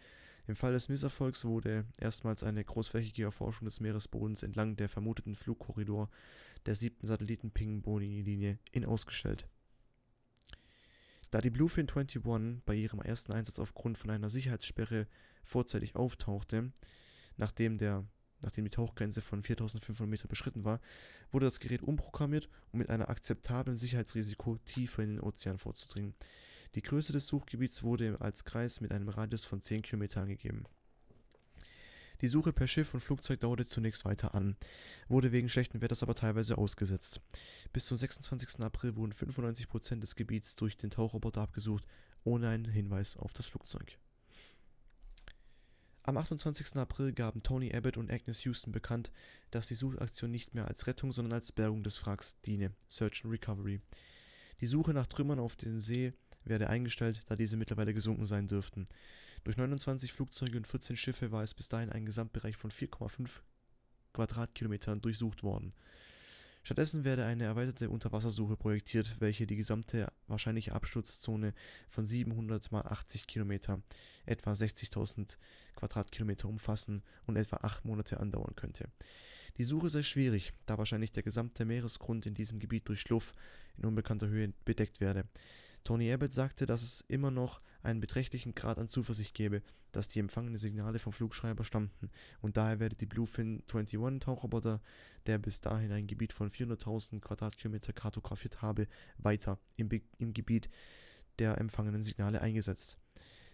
[0.48, 6.10] Im Fall des Misserfolgs wurde erstmals eine großflächige Erforschung des Meeresbodens entlang der vermuteten Flugkorridor
[6.66, 9.48] der siebten Satelliten-Ping-Boni-Linie in ausgestellt.
[11.30, 12.22] Da die Bluefin 21
[12.66, 15.08] bei ihrem ersten Einsatz aufgrund von einer Sicherheitssperre
[15.44, 16.72] vorzeitig auftauchte,
[17.36, 18.06] nachdem, der,
[18.42, 20.80] nachdem die Tauchgrenze von 4500 Meter beschritten war,
[21.32, 26.16] wurde das Gerät umprogrammiert, um mit einem akzeptablen Sicherheitsrisiko tiefer in den Ozean vorzudringen.
[26.76, 30.66] Die Größe des Suchgebiets wurde als Kreis mit einem Radius von 10 Kilometern angegeben
[32.22, 34.56] die Suche per Schiff und Flugzeug dauerte zunächst weiter an,
[35.08, 37.22] wurde wegen schlechten Wetters aber teilweise ausgesetzt.
[37.74, 38.62] Bis zum 26.
[38.62, 41.86] April wurden 95 Prozent des Gebiets durch den Tauchroboter abgesucht,
[42.24, 43.98] ohne einen Hinweis auf das Flugzeug.
[46.08, 46.78] Am 28.
[46.78, 49.12] April gaben Tony Abbott und Agnes Houston bekannt,
[49.52, 53.34] dass die Suchaktion nicht mehr als Rettung, sondern als Bergung des Wracks diene, Search and
[53.34, 53.82] Recovery.
[54.62, 56.14] Die Suche nach Trümmern auf dem See
[56.46, 58.86] werde eingestellt, da diese mittlerweile gesunken sein dürften.
[59.44, 63.42] Durch 29 Flugzeuge und 14 Schiffe war es bis dahin ein Gesamtbereich von 4,5
[64.14, 65.74] Quadratkilometern durchsucht worden.
[66.68, 71.54] Stattdessen werde eine erweiterte Unterwassersuche projektiert, welche die gesamte wahrscheinliche Absturzzone
[71.88, 73.82] von 700 mal 80 Kilometer,
[74.26, 75.38] etwa 60.000
[75.78, 78.90] Quadratkilometer umfassen und etwa acht Monate andauern könnte.
[79.58, 83.34] Die Suche sei schwierig, da wahrscheinlich der gesamte Meeresgrund in diesem Gebiet durch Schluff
[83.78, 85.24] in unbekannter Höhe bedeckt werde.
[85.88, 89.62] Tony Abbott sagte, dass es immer noch einen beträchtlichen Grad an Zuversicht gebe,
[89.94, 92.10] dass die empfangenen Signale vom Flugschreiber stammten
[92.42, 94.82] und daher werde die Bluefin 21 Tauchroboter,
[95.28, 100.70] der bis dahin ein Gebiet von 400.000 Quadratkilometer kartografiert habe, weiter im, im Gebiet
[101.40, 102.98] der empfangenen Signale eingesetzt.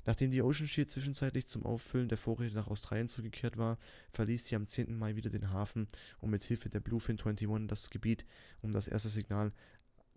[0.05, 3.77] Nachdem die Ocean Shield zwischenzeitlich zum Auffüllen der Vorräte nach Australien zurückgekehrt war,
[4.11, 4.97] verließ sie am 10.
[4.97, 5.87] Mai wieder den Hafen,
[6.19, 8.25] um mit Hilfe der Bluefin 21 das Gebiet
[8.61, 9.53] um das erste Signal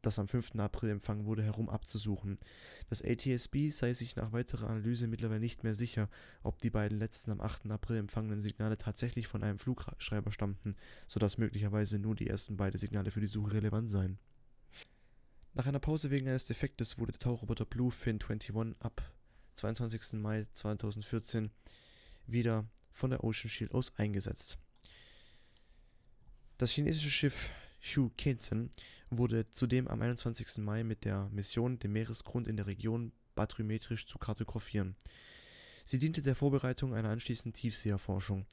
[0.07, 0.57] das am 5.
[0.57, 2.39] April empfangen wurde, herum abzusuchen.
[2.89, 6.09] Das ATSB sei sich nach weiterer Analyse mittlerweile nicht mehr sicher,
[6.43, 7.71] ob die beiden letzten am 8.
[7.71, 10.77] April empfangenen Signale tatsächlich von einem Flugschreiber stammten,
[11.07, 14.19] sodass möglicherweise nur die ersten beiden Signale für die Suche relevant seien.
[15.55, 19.03] Nach einer Pause wegen eines Defektes wurde der Tauchroboter Bluefin 21 ab
[19.55, 20.21] 22.
[20.21, 21.51] Mai 2014
[22.27, 24.59] wieder von der Ocean Shield aus eingesetzt.
[26.59, 27.51] Das chinesische Schiff
[27.87, 28.71] Hugh Kenson
[29.11, 30.59] wurde zudem am 21.
[30.59, 34.97] Mai mit der Mission, den Meeresgrund in der Region bathymetrisch zu kartografieren.
[35.85, 38.45] Sie diente der Vorbereitung einer anschließenden Tiefseeerforschung.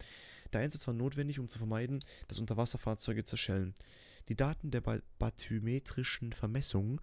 [0.52, 3.74] Der Einsatz war notwendig, um zu vermeiden, dass Unterwasserfahrzeuge zerschellen.
[4.30, 4.82] Die Daten der
[5.18, 7.02] bathymetrischen Vermessungen,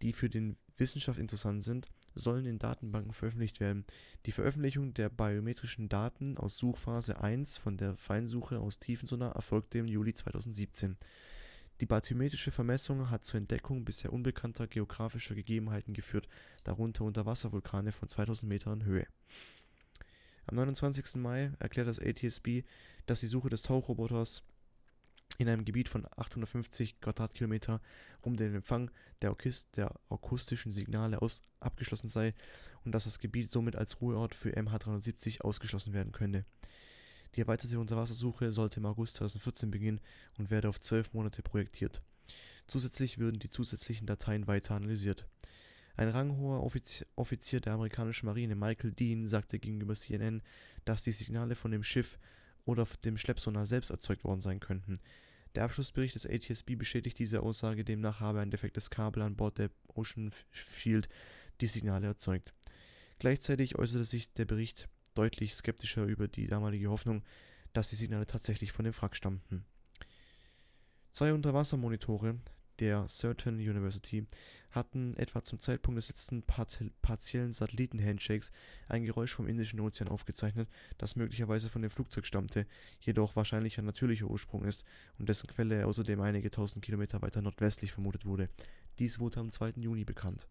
[0.00, 3.84] die für die Wissenschaft interessant sind, sollen in Datenbanken veröffentlicht werden.
[4.24, 9.86] Die Veröffentlichung der biometrischen Daten aus Suchphase 1 von der Feinsuche aus Tiefensonar erfolgte im
[9.86, 10.96] Juli 2017.
[11.80, 16.28] Die bathymetrische Vermessung hat zur Entdeckung bisher unbekannter geografischer Gegebenheiten geführt,
[16.62, 19.06] darunter Unterwasservulkane von 2000 Metern Höhe.
[20.46, 21.16] Am 29.
[21.16, 22.64] Mai erklärt das ATSB,
[23.06, 24.42] dass die Suche des Tauchroboters
[25.38, 27.80] in einem Gebiet von 850 Quadratkilometer
[28.20, 28.90] um den Empfang
[29.22, 29.34] der,
[29.76, 32.34] der akustischen Signale aus abgeschlossen sei
[32.84, 36.44] und dass das Gebiet somit als Ruheort für MH370 ausgeschlossen werden könne.
[37.34, 40.00] Die erweiterte Unterwassersuche sollte im August 2014 beginnen
[40.38, 42.02] und werde auf zwölf Monate projektiert.
[42.66, 45.26] Zusätzlich würden die zusätzlichen Dateien weiter analysiert.
[45.96, 46.62] Ein ranghoher
[47.16, 50.42] Offizier, der amerikanischen Marine, Michael Dean, sagte gegenüber CNN,
[50.84, 52.18] dass die Signale von dem Schiff
[52.64, 54.98] oder dem Schleppsonar selbst erzeugt worden sein könnten.
[55.54, 59.70] Der Abschlussbericht des ATSB bestätigt diese Aussage, demnach habe ein defektes Kabel an Bord der
[59.88, 61.08] Ocean Shield
[61.60, 62.54] die Signale erzeugt.
[63.18, 67.22] Gleichzeitig äußerte sich der Bericht deutlich skeptischer über die damalige Hoffnung,
[67.72, 69.64] dass die Signale tatsächlich von dem Wrack stammten.
[71.12, 72.38] Zwei Unterwassermonitore
[72.80, 74.26] der Certain University
[74.70, 78.52] hatten etwa zum Zeitpunkt des letzten partiellen Satelliten-Handshakes
[78.88, 82.66] ein Geräusch vom Indischen Ozean aufgezeichnet, das möglicherweise von dem Flugzeug stammte,
[83.00, 84.84] jedoch wahrscheinlich ein natürlicher Ursprung ist
[85.18, 88.48] und dessen Quelle außerdem einige tausend Kilometer weiter nordwestlich vermutet wurde.
[88.98, 89.74] Dies wurde am 2.
[89.76, 90.46] Juni bekannt.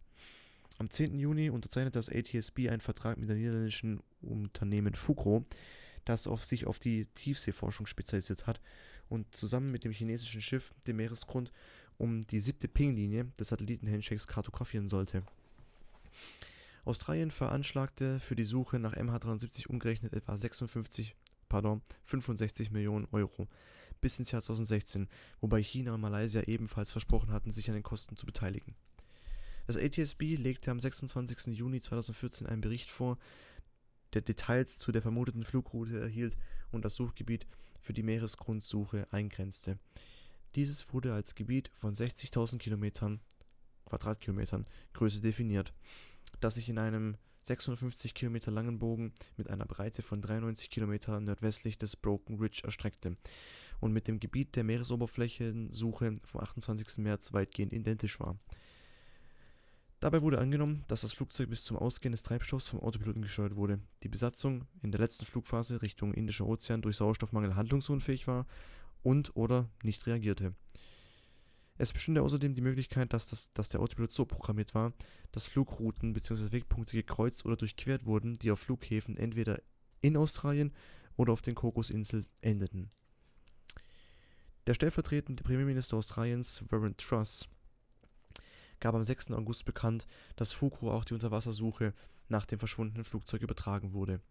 [0.80, 1.20] Am 10.
[1.20, 5.46] Juni unterzeichnete das ATSB einen Vertrag mit dem niederländischen Unternehmen Fugro,
[6.06, 8.62] das auf sich auf die Tiefseeforschung spezialisiert hat
[9.10, 11.52] und zusammen mit dem chinesischen Schiff den Meeresgrund
[11.98, 15.24] um die siebte Ping-Linie des Satelliten-Handshakes kartografieren sollte.
[16.86, 21.14] Australien veranschlagte für die Suche nach MH370 umgerechnet etwa 56,
[21.50, 23.50] pardon, 65 Millionen Euro
[24.00, 25.10] bis ins Jahr 2016,
[25.42, 28.76] wobei China und Malaysia ebenfalls versprochen hatten, sich an den Kosten zu beteiligen.
[29.70, 31.56] Das ATSB legte am 26.
[31.56, 33.20] Juni 2014 einen Bericht vor,
[34.14, 36.36] der Details zu der vermuteten Flugroute erhielt
[36.72, 37.46] und das Suchgebiet
[37.80, 39.78] für die Meeresgrundsuche eingrenzte.
[40.56, 43.20] Dieses wurde als Gebiet von 60.000 Kilometern,
[43.86, 45.72] Quadratkilometern Größe definiert,
[46.40, 51.78] das sich in einem 650 Kilometer langen Bogen mit einer Breite von 93 Kilometern nordwestlich
[51.78, 53.18] des Broken Ridge erstreckte
[53.80, 56.98] und mit dem Gebiet der Meeresoberflächensuche vom 28.
[56.98, 58.36] März weitgehend identisch war.
[60.00, 63.80] Dabei wurde angenommen, dass das Flugzeug bis zum Ausgehen des Treibstoffs vom Autopiloten gesteuert wurde,
[64.04, 68.46] die Besatzung in der letzten Flugphase Richtung Indischer Ozean durch Sauerstoffmangel handlungsunfähig war
[69.04, 70.54] und/oder nicht reagierte.
[71.78, 74.94] Es bestünde außerdem die Möglichkeit, dass, das, dass der Autopilot so programmiert war,
[75.32, 76.52] dass Flugrouten bzw.
[76.52, 79.62] Wegpunkte gekreuzt oder durchquert wurden, die auf Flughäfen entweder
[80.02, 80.74] in Australien
[81.16, 82.90] oder auf den Kokosinseln endeten.
[84.68, 87.48] Der stellvertretende Premierminister Australiens, Warren Truss,
[88.80, 89.32] gab am 6.
[89.32, 91.94] August bekannt, dass Fugro auch die Unterwassersuche
[92.28, 94.22] nach dem verschwundenen Flugzeug übertragen wurde.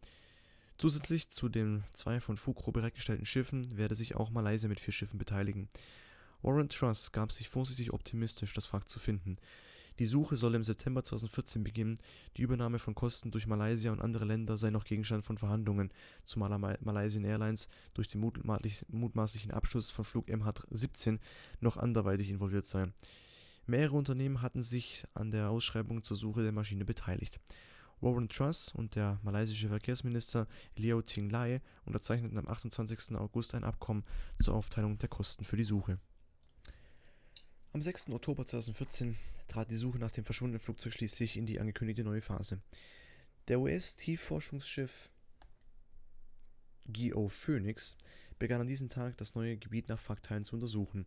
[0.78, 5.18] Zusätzlich zu den zwei von Fugro bereitgestellten Schiffen werde sich auch Malaysia mit vier Schiffen
[5.18, 5.68] beteiligen.
[6.42, 9.38] Warren Truss gab sich vorsichtig optimistisch, das Wrack zu finden.
[9.99, 11.99] Die Suche soll im September 2014 beginnen.
[12.36, 15.92] Die Übernahme von Kosten durch Malaysia und andere Länder sei noch Gegenstand von Verhandlungen,
[16.24, 21.18] zumal Malaysian Airlines durch den mutmaßlichen Abschuss von Flug MH17
[21.61, 22.92] noch anderweitig involviert sei.
[23.69, 27.39] Mehrere Unternehmen hatten sich an der Ausschreibung zur Suche der Maschine beteiligt.
[28.01, 33.14] Warren Truss und der malaysische Verkehrsminister Leo Ting Lai unterzeichneten am 28.
[33.16, 34.05] August ein Abkommen
[34.41, 35.99] zur Aufteilung der Kosten für die Suche.
[37.75, 38.09] Am 6.
[38.09, 42.62] Oktober 2014 trat die Suche nach dem verschwundenen Flugzeug schließlich in die angekündigte neue Phase.
[43.49, 45.11] Der US-Tiefforschungsschiff
[46.91, 47.99] GO Phoenix
[48.39, 51.05] begann an diesem Tag das neue Gebiet nach Wrackteilen zu untersuchen.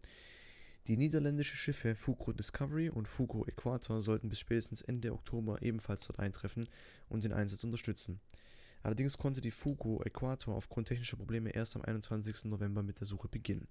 [0.88, 6.18] Die niederländischen Schiffe Fugro Discovery und Fugro Equator sollten bis spätestens Ende Oktober ebenfalls dort
[6.18, 6.68] eintreffen
[7.08, 8.20] und den Einsatz unterstützen.
[8.82, 12.46] Allerdings konnte die Fugro Equator aufgrund technischer Probleme erst am 21.
[12.46, 13.68] November mit der Suche beginnen.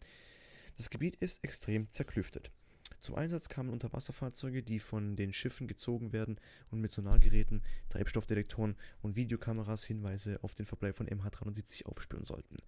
[0.77, 2.53] Das Gebiet ist extrem zerklüftet.
[3.01, 6.39] Zum Einsatz kamen Unterwasserfahrzeuge, die von den Schiffen gezogen werden
[6.71, 12.59] und mit Sonargeräten, Treibstoffdetektoren und Videokameras Hinweise auf den Verbleib von MH370 aufspüren sollten.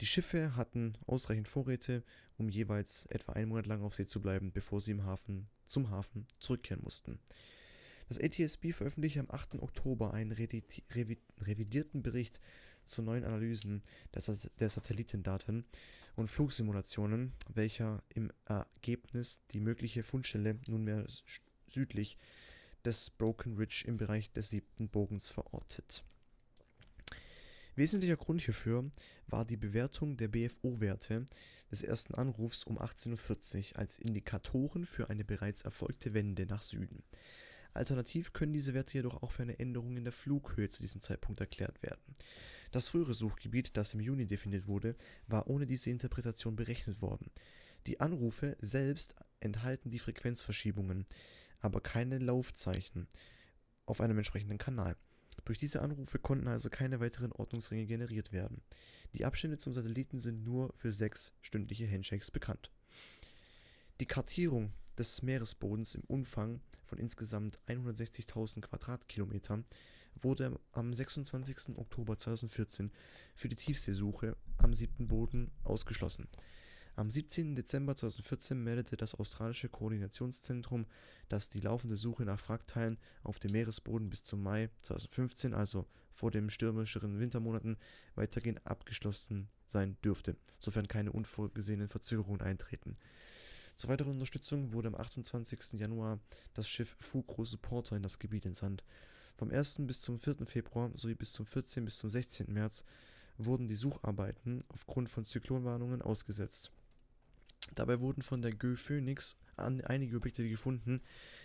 [0.00, 2.04] Die Schiffe hatten ausreichend Vorräte,
[2.36, 5.90] um jeweils etwa einen Monat lang auf See zu bleiben, bevor sie im Hafen, zum
[5.90, 7.18] Hafen zurückkehren mussten.
[8.08, 9.56] Das ATSB veröffentlichte am 8.
[9.60, 12.40] Oktober einen revidierten Bericht
[12.84, 13.82] zu neuen Analysen
[14.14, 15.64] der Satellitendaten
[16.16, 21.04] und Flugsimulationen, welcher im Ergebnis die mögliche Fundstelle nunmehr
[21.66, 22.16] südlich
[22.84, 26.02] des Broken Ridge im Bereich des siebten Bogens verortet.
[27.78, 28.90] Wesentlicher Grund hierfür
[29.28, 31.26] war die Bewertung der BFO-Werte
[31.70, 37.04] des ersten Anrufs um 18.40 Uhr als Indikatoren für eine bereits erfolgte Wende nach Süden.
[37.74, 41.38] Alternativ können diese Werte jedoch auch für eine Änderung in der Flughöhe zu diesem Zeitpunkt
[41.38, 42.16] erklärt werden.
[42.72, 44.96] Das frühere Suchgebiet, das im Juni definiert wurde,
[45.28, 47.30] war ohne diese Interpretation berechnet worden.
[47.86, 51.06] Die Anrufe selbst enthalten die Frequenzverschiebungen,
[51.60, 53.06] aber keine Laufzeichen
[53.86, 54.96] auf einem entsprechenden Kanal.
[55.48, 58.60] Durch diese Anrufe konnten also keine weiteren Ordnungsringe generiert werden.
[59.14, 62.70] Die Abstände zum Satelliten sind nur für sechs stündliche Handshakes bekannt.
[63.98, 69.64] Die Kartierung des Meeresbodens im Umfang von insgesamt 160.000 Quadratkilometern
[70.20, 71.78] wurde am 26.
[71.78, 72.92] Oktober 2014
[73.34, 76.28] für die Tiefseesuche am siebten Boden ausgeschlossen.
[76.98, 77.54] Am 17.
[77.54, 80.84] Dezember 2014 meldete das australische Koordinationszentrum,
[81.28, 86.32] dass die laufende Suche nach Wrackteilen auf dem Meeresboden bis zum Mai 2015, also vor
[86.32, 87.76] den stürmischeren Wintermonaten,
[88.16, 92.96] weitergehend abgeschlossen sein dürfte, sofern keine unvorgesehenen Verzögerungen eintreten.
[93.76, 95.74] Zur weiteren Unterstützung wurde am 28.
[95.74, 96.18] Januar
[96.54, 98.82] das Schiff Fugro Supporter in das Gebiet entsandt.
[99.36, 99.82] Vom 1.
[99.82, 100.46] bis zum 4.
[100.46, 101.84] Februar sowie bis zum 14.
[101.84, 102.52] bis zum 16.
[102.52, 102.82] März
[103.36, 106.72] wurden die Sucharbeiten aufgrund von Zyklonwarnungen ausgesetzt.
[107.74, 111.02] Dabei wurden von der Gö Phoenix einige Objekte gefunden,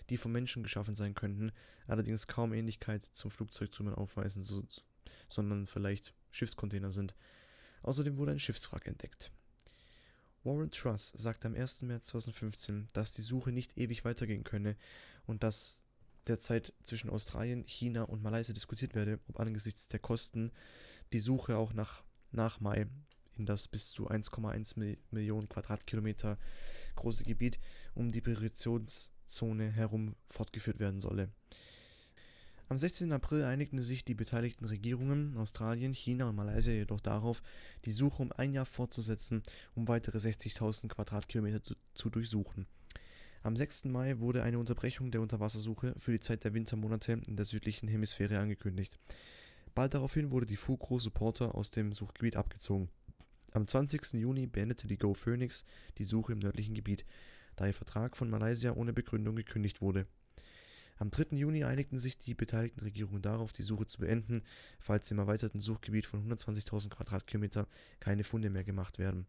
[0.10, 1.52] die vom Menschen geschaffen sein könnten,
[1.88, 4.64] allerdings kaum Ähnlichkeit zum Flugzeugtrümmern aufweisen, so,
[5.30, 7.16] sondern vielleicht Schiffscontainer sind.
[7.82, 9.32] Außerdem wurde ein Schiffswrack entdeckt.
[10.44, 11.84] Warren Truss sagte am 1.
[11.84, 14.76] März 2015, dass die Suche nicht ewig weitergehen könne
[15.26, 15.86] und dass
[16.28, 20.52] derzeit zwischen Australien, China und Malaysia diskutiert werde, ob angesichts der Kosten
[21.14, 22.88] die Suche auch nach, nach Mai
[23.38, 26.38] in das bis zu 1,1 Millionen Quadratkilometer
[26.96, 27.60] große Gebiet
[27.96, 31.30] um die Prioritätszone herum fortgeführt werden solle.
[32.70, 33.12] Am 16.
[33.12, 37.44] April einigten sich die beteiligten Regierungen Australien, China und Malaysia jedoch darauf,
[37.86, 39.44] die Suche um ein Jahr fortzusetzen,
[39.76, 42.66] um weitere 60.000 Quadratkilometer zu, zu durchsuchen.
[43.44, 43.86] Am 6.
[43.86, 48.40] Mai wurde eine Unterbrechung der Unterwassersuche für die Zeit der Wintermonate in der südlichen Hemisphäre
[48.40, 48.98] angekündigt.
[49.76, 52.90] Bald daraufhin wurde die Fugro Supporter aus dem Suchgebiet abgezogen.
[53.54, 54.14] Am 20.
[54.14, 55.64] Juni beendete die Go Phoenix
[56.00, 57.06] die Suche im nördlichen Gebiet,
[57.56, 60.08] da ihr Vertrag von Malaysia ohne Begründung gekündigt wurde.
[60.98, 61.36] Am 3.
[61.38, 64.42] Juni einigten sich die beteiligten Regierungen darauf, die Suche zu beenden,
[64.80, 67.68] falls im erweiterten Suchgebiet von 120.000 Quadratkilometer
[68.00, 69.28] keine Funde mehr gemacht werden.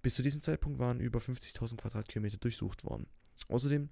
[0.00, 3.06] Bis zu diesem Zeitpunkt waren über 50.000 Quadratkilometer durchsucht worden.
[3.48, 3.90] Außerdem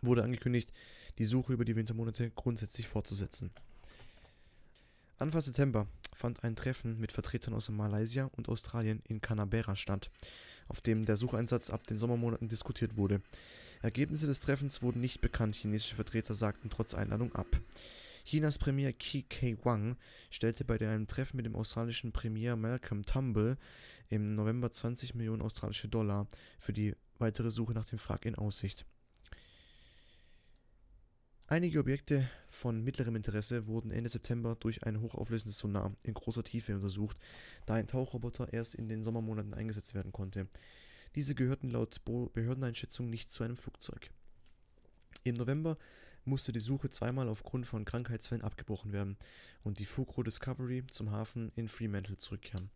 [0.00, 0.72] wurde angekündigt,
[1.18, 3.52] die Suche über die Wintermonate grundsätzlich fortzusetzen.
[5.18, 10.10] Anfang September fand ein Treffen mit Vertretern aus Malaysia und Australien in Canberra statt,
[10.68, 13.22] auf dem der Sucheinsatz ab den Sommermonaten diskutiert wurde.
[13.82, 17.46] Ergebnisse des Treffens wurden nicht bekannt, chinesische Vertreter sagten trotz Einladung ab.
[18.24, 19.96] Chinas Premier Qi Kei Wang
[20.30, 23.56] stellte bei einem Treffen mit dem australischen Premier Malcolm Turnbull
[24.08, 28.86] im November 20 Millionen australische Dollar für die weitere Suche nach dem Wrack in Aussicht.
[31.52, 36.74] Einige Objekte von mittlerem Interesse wurden Ende September durch ein hochauflösendes Sonar in großer Tiefe
[36.74, 37.18] untersucht,
[37.66, 40.48] da ein Tauchroboter erst in den Sommermonaten eingesetzt werden konnte.
[41.14, 44.08] Diese gehörten laut Behördeneinschätzung nicht zu einem Flugzeug.
[45.24, 45.76] Im November
[46.24, 49.18] musste die Suche zweimal aufgrund von Krankheitsfällen abgebrochen werden
[49.62, 52.70] und die Fugro Discovery zum Hafen in Fremantle zurückkehren.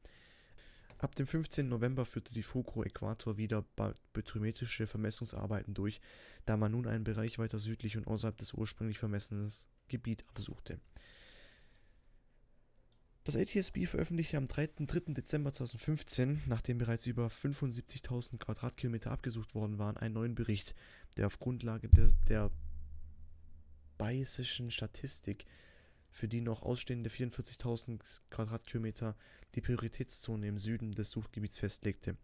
[0.99, 1.69] Ab dem 15.
[1.69, 3.65] November führte die Fugro Äquator wieder
[4.13, 6.01] bathymetrische Vermessungsarbeiten durch,
[6.47, 9.51] da man nun einen Bereich weiter südlich und außerhalb des ursprünglich vermessenen
[9.89, 10.81] Gebiet absuchte.
[13.25, 14.69] Das ATSB veröffentlichte am 3.
[14.87, 15.13] 3.
[15.13, 20.77] Dezember 2015, nachdem bereits über 75.000 Quadratkilometer abgesucht worden waren, einen neuen Bericht,
[21.17, 22.53] der auf Grundlage der, der
[23.99, 25.45] bayesischen Statistik
[26.17, 28.01] für die noch ausstehende 44.000
[28.31, 29.15] Quadratkilometer
[29.55, 32.17] die Prioritätszone im Süden des Suchgebiets festlegte.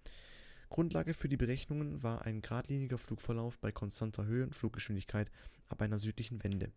[0.70, 5.30] Grundlage für die Berechnungen war ein geradliniger Flugverlauf bei konstanter Höhe und Fluggeschwindigkeit
[5.68, 6.72] ab einer südlichen Wende.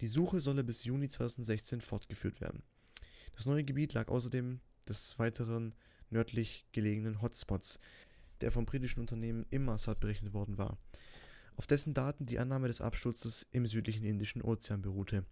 [0.00, 2.64] Die Suche solle bis Juni 2016 fortgeführt werden.
[3.36, 5.76] Das neue Gebiet lag außerdem des weiteren
[6.10, 7.78] nördlich gelegenen Hotspots,
[8.40, 10.76] der vom britischen Unternehmen Inmarsat berechnet worden war,
[11.54, 15.24] auf dessen Daten die Annahme des Absturzes im südlichen Indischen Ozean beruhte.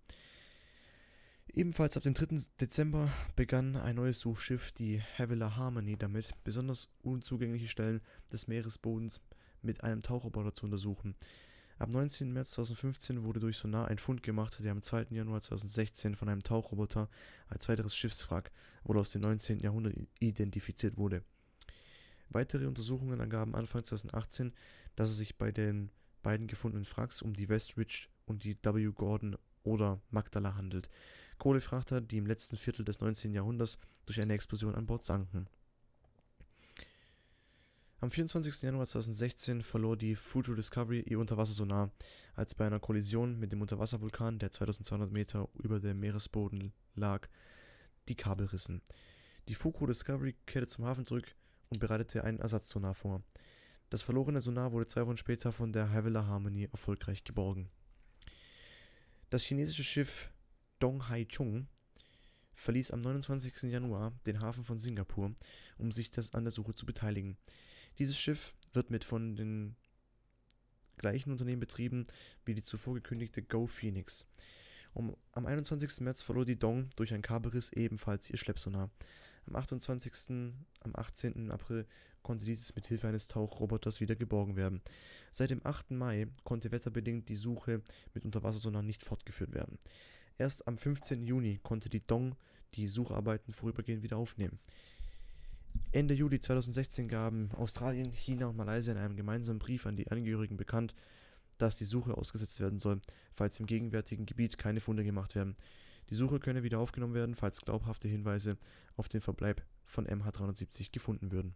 [1.53, 2.39] Ebenfalls ab dem 3.
[2.61, 9.21] Dezember begann ein neues Suchschiff, die Havila Harmony, damit, besonders unzugängliche Stellen des Meeresbodens
[9.61, 11.17] mit einem Tauchroboter zu untersuchen.
[11.79, 12.33] Am 19.
[12.33, 15.07] März 2015 wurde durch Sonar ein Fund gemacht, der am 2.
[15.11, 17.09] Januar 2016 von einem Tauchroboter
[17.49, 18.53] als weiteres Schiffswrack
[18.85, 19.59] oder aus dem 19.
[19.61, 21.25] Jahrhundert identifiziert wurde.
[22.29, 24.53] Weitere Untersuchungen ergaben Anfang 2018,
[24.95, 25.91] dass es sich bei den
[26.23, 28.93] beiden gefundenen Wracks um die Westridge und die W.
[28.93, 30.89] Gordon oder Magdala handelt.
[31.41, 33.35] Kohlefrachter, die im letzten Viertel des 19.
[33.35, 35.49] Jahrhunderts durch eine Explosion an Bord sanken.
[37.99, 38.63] Am 24.
[38.63, 41.91] Januar 2016 verlor die Fuji Discovery ihr Unterwassersonar,
[42.35, 47.27] als bei einer Kollision mit dem Unterwasservulkan, der 2200 Meter über dem Meeresboden lag,
[48.09, 48.83] die Kabel rissen.
[49.49, 51.35] Die Fuku Discovery kehrte zum Hafen zurück
[51.71, 53.23] und bereitete einen Ersatzsonar vor.
[53.89, 57.71] Das verlorene Sonar wurde zwei Wochen später von der Havila Harmony erfolgreich geborgen.
[59.31, 60.31] Das chinesische Schiff
[60.81, 61.69] Dong Hai Chung
[62.55, 63.71] verließ am 29.
[63.71, 65.33] Januar den Hafen von Singapur,
[65.79, 67.37] um sich das an der Suche zu beteiligen.
[67.99, 69.77] Dieses Schiff wird mit von den
[70.97, 72.07] gleichen Unternehmen betrieben
[72.45, 74.27] wie die zuvor gekündigte Go Phoenix.
[74.93, 76.01] Um, am 21.
[76.01, 78.91] März verlor die Dong durch ein Kabelriss ebenfalls ihr Schleppsonar.
[79.47, 80.53] Am 28.
[80.81, 81.51] am 18.
[81.51, 81.87] April
[82.23, 84.83] konnte dieses mit Hilfe eines Tauchroboters wieder geborgen werden.
[85.31, 85.93] Seit dem 8.
[85.93, 87.83] Mai konnte wetterbedingt die Suche
[88.15, 89.79] mit Unterwassersonar nicht fortgeführt werden.
[90.41, 91.27] Erst am 15.
[91.27, 92.35] Juni konnte die Dong
[92.75, 94.59] die Sucharbeiten vorübergehend wieder aufnehmen.
[95.93, 100.57] Ende Juli 2016 gaben Australien, China und Malaysia in einem gemeinsamen Brief an die Angehörigen
[100.57, 100.95] bekannt,
[101.59, 103.03] dass die Suche ausgesetzt werden soll,
[103.35, 105.57] falls im gegenwärtigen Gebiet keine Funde gemacht werden.
[106.09, 108.57] Die Suche könne wieder aufgenommen werden, falls glaubhafte Hinweise
[108.97, 111.55] auf den Verbleib von MH370 gefunden würden.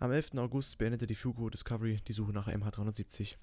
[0.00, 0.34] Am 11.
[0.38, 3.36] August beendete die Fugo Discovery die Suche nach MH370.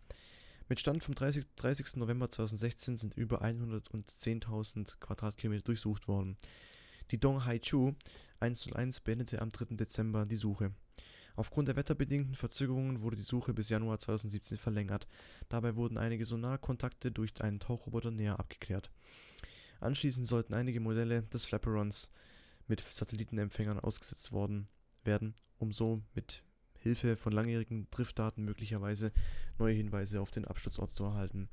[0.69, 1.45] Mit Stand vom 30.
[1.57, 1.97] 30.
[1.97, 6.37] November 2016 sind über 110.000 Quadratkilometer durchsucht worden.
[7.11, 7.93] Die Dong Haichu
[8.39, 9.75] 101 beendete am 3.
[9.75, 10.71] Dezember die Suche.
[11.35, 15.07] Aufgrund der wetterbedingten Verzögerungen wurde die Suche bis Januar 2017 verlängert.
[15.49, 18.89] Dabei wurden einige Sonarkontakte durch einen Tauchroboter näher abgeklärt.
[19.81, 22.09] Anschließend sollten einige Modelle des Flapperons
[22.67, 24.69] mit Satellitenempfängern ausgesetzt worden
[25.03, 26.43] werden, um so mit
[26.83, 29.11] Hilfe von langjährigen Driftdaten möglicherweise
[29.57, 31.49] neue Hinweise auf den Absturzort zu erhalten.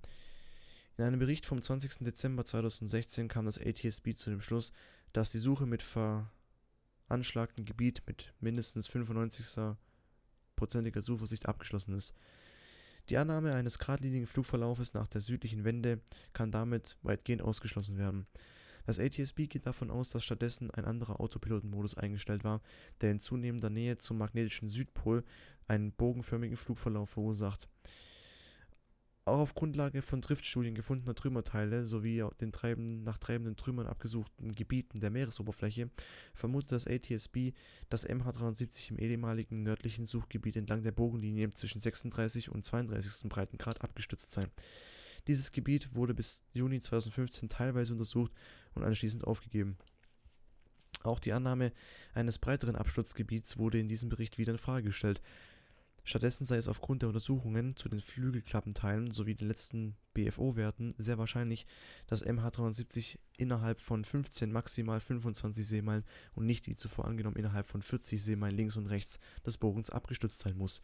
[0.96, 2.04] In einem Bericht vom 20.
[2.04, 4.72] Dezember 2016 kam das ATSB zu dem Schluss,
[5.12, 12.14] dass die Suche mit veranschlagtem Gebiet mit mindestens 95%iger Zuversicht abgeschlossen ist.
[13.08, 16.00] Die Annahme eines geradlinigen Flugverlaufes nach der südlichen Wende
[16.32, 18.26] kann damit weitgehend ausgeschlossen werden.
[18.86, 22.60] Das ATSB geht davon aus, dass stattdessen ein anderer Autopilotenmodus eingestellt war,
[23.00, 25.24] der in zunehmender Nähe zum magnetischen Südpol
[25.68, 27.68] einen bogenförmigen Flugverlauf verursacht.
[29.26, 34.98] Auch auf Grundlage von Driftstudien gefundener Trümmerteile sowie den treibenden, nach treibenden Trümmern abgesuchten Gebieten
[34.98, 35.90] der Meeresoberfläche
[36.34, 37.52] vermutet das ATSB,
[37.90, 43.28] dass MH370 im ehemaligen nördlichen Suchgebiet entlang der Bogenlinie zwischen 36 und 32.
[43.28, 44.46] Breitengrad abgestützt sei.
[45.28, 48.32] Dieses Gebiet wurde bis Juni 2015 teilweise untersucht
[48.74, 49.76] und anschließend aufgegeben.
[51.02, 51.72] Auch die Annahme
[52.12, 55.22] eines breiteren Absturzgebiets wurde in diesem Bericht wieder in Frage gestellt.
[56.04, 61.66] Stattdessen sei es aufgrund der Untersuchungen zu den Flügelklappenteilen sowie den letzten BFO-Werten sehr wahrscheinlich,
[62.06, 66.04] dass MH370 innerhalb von 15 maximal 25 Seemeilen
[66.34, 70.40] und nicht wie zuvor angenommen innerhalb von 40 Seemeilen links und rechts des Bogens abgestützt
[70.40, 70.82] sein muss.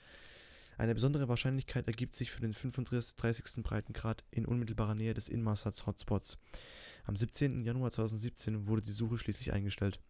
[0.78, 3.62] Eine besondere Wahrscheinlichkeit ergibt sich für den 35.
[3.62, 6.38] Breitengrad in unmittelbarer Nähe des Inmarsat-Hotspots.
[7.04, 7.64] Am 17.
[7.64, 10.00] Januar 2017 wurde die Suche schließlich eingestellt.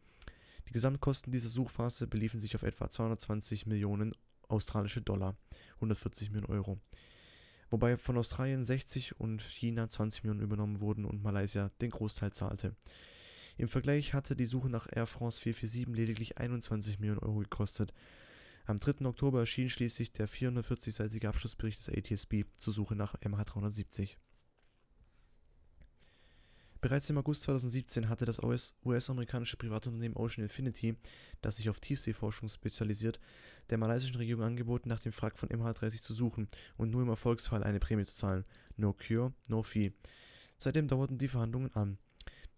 [0.69, 4.15] Die Gesamtkosten dieser Suchphase beliefen sich auf etwa 220 Millionen
[4.49, 5.37] australische Dollar,
[5.77, 6.79] 140 Millionen Euro.
[7.71, 12.75] Wobei von Australien 60 und China 20 Millionen übernommen wurden und Malaysia den Großteil zahlte.
[13.57, 17.93] Im Vergleich hatte die Suche nach Air France 447 lediglich 21 Millionen Euro gekostet.
[18.69, 19.07] Am 3.
[19.07, 24.17] Oktober erschien schließlich der 440-seitige Abschlussbericht des ATSB zur Suche nach MH370.
[26.81, 30.97] Bereits im August 2017 hatte das US-amerikanische Privatunternehmen Ocean Infinity,
[31.43, 33.21] das sich auf Tiefseeforschung spezialisiert,
[33.71, 37.63] der malaysischen Regierung angeboten, nach dem Wrack von MH30 zu suchen und nur im Erfolgsfall
[37.63, 38.45] eine Prämie zu zahlen.
[38.77, 39.93] No cure, no fee.
[40.59, 41.99] Seitdem dauerten die Verhandlungen an.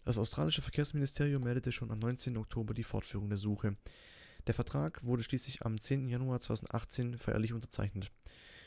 [0.05, 2.35] Das australische Verkehrsministerium meldete schon am 19.
[2.37, 3.77] Oktober die Fortführung der Suche.
[4.49, 6.09] Der Vertrag wurde schließlich am 10.
[6.09, 8.11] Januar 2018 feierlich unterzeichnet.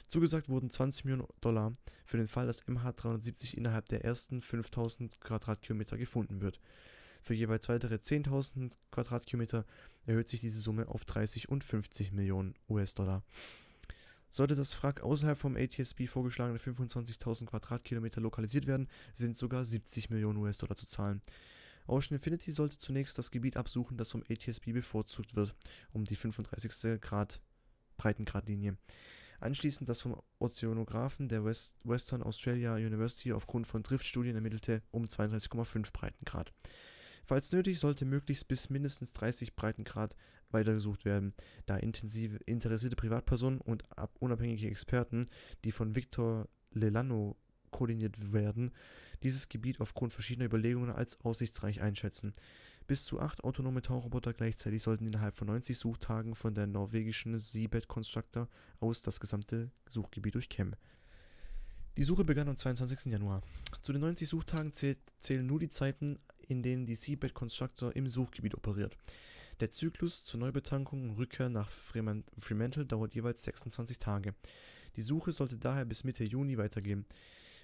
[0.06, 5.98] Zugesagt wurden 20 Millionen Dollar für den Fall, dass MH370 innerhalb der ersten 5000 Quadratkilometer
[5.98, 6.60] gefunden wird.
[7.20, 9.66] Für jeweils weitere 10.000 Quadratkilometer
[10.06, 13.24] erhöht sich diese Summe auf 30 und 50 Millionen US-Dollar.
[14.28, 20.38] Sollte das Wrack außerhalb vom ATSB vorgeschlagene 25.000 Quadratkilometer lokalisiert werden, sind sogar 70 Millionen
[20.38, 21.22] US-Dollar zu zahlen.
[21.86, 25.54] Ocean Infinity sollte zunächst das Gebiet absuchen, das vom ATSB bevorzugt wird,
[25.92, 27.00] um die 35.
[27.00, 27.40] Grad
[27.96, 28.76] Breitengradlinie.
[29.40, 35.92] Anschließend das vom Ozeanographen der West Western Australia University aufgrund von Driftstudien ermittelte um 32,5
[35.92, 36.52] Breitengrad.
[37.24, 40.16] Falls nötig, sollte möglichst bis mindestens 30 Breitengrad
[40.50, 41.34] weitergesucht werden,
[41.66, 43.84] da intensive interessierte Privatpersonen und
[44.20, 45.26] unabhängige Experten,
[45.64, 47.36] die von Victor Lelano
[47.70, 48.70] koordiniert werden,
[49.22, 52.32] dieses Gebiet aufgrund verschiedener Überlegungen als aussichtsreich einschätzen.
[52.86, 57.88] Bis zu acht autonome Tauchroboter gleichzeitig sollten innerhalb von 90 Suchtagen von der norwegischen Seabed
[57.88, 58.48] Constructor
[58.80, 60.76] aus das gesamte Suchgebiet durchkämmen.
[61.96, 63.12] Die Suche begann am 22.
[63.12, 63.42] Januar.
[63.82, 66.18] Zu den 90 Suchtagen zählt, zählen nur die Zeiten,
[66.48, 68.96] in denen die Seabed Constructor im Suchgebiet operiert.
[69.60, 74.34] Der Zyklus zur Neubetankung und Rückkehr nach Fremantle dauert jeweils 26 Tage.
[74.96, 77.06] Die Suche sollte daher bis Mitte Juni weitergehen.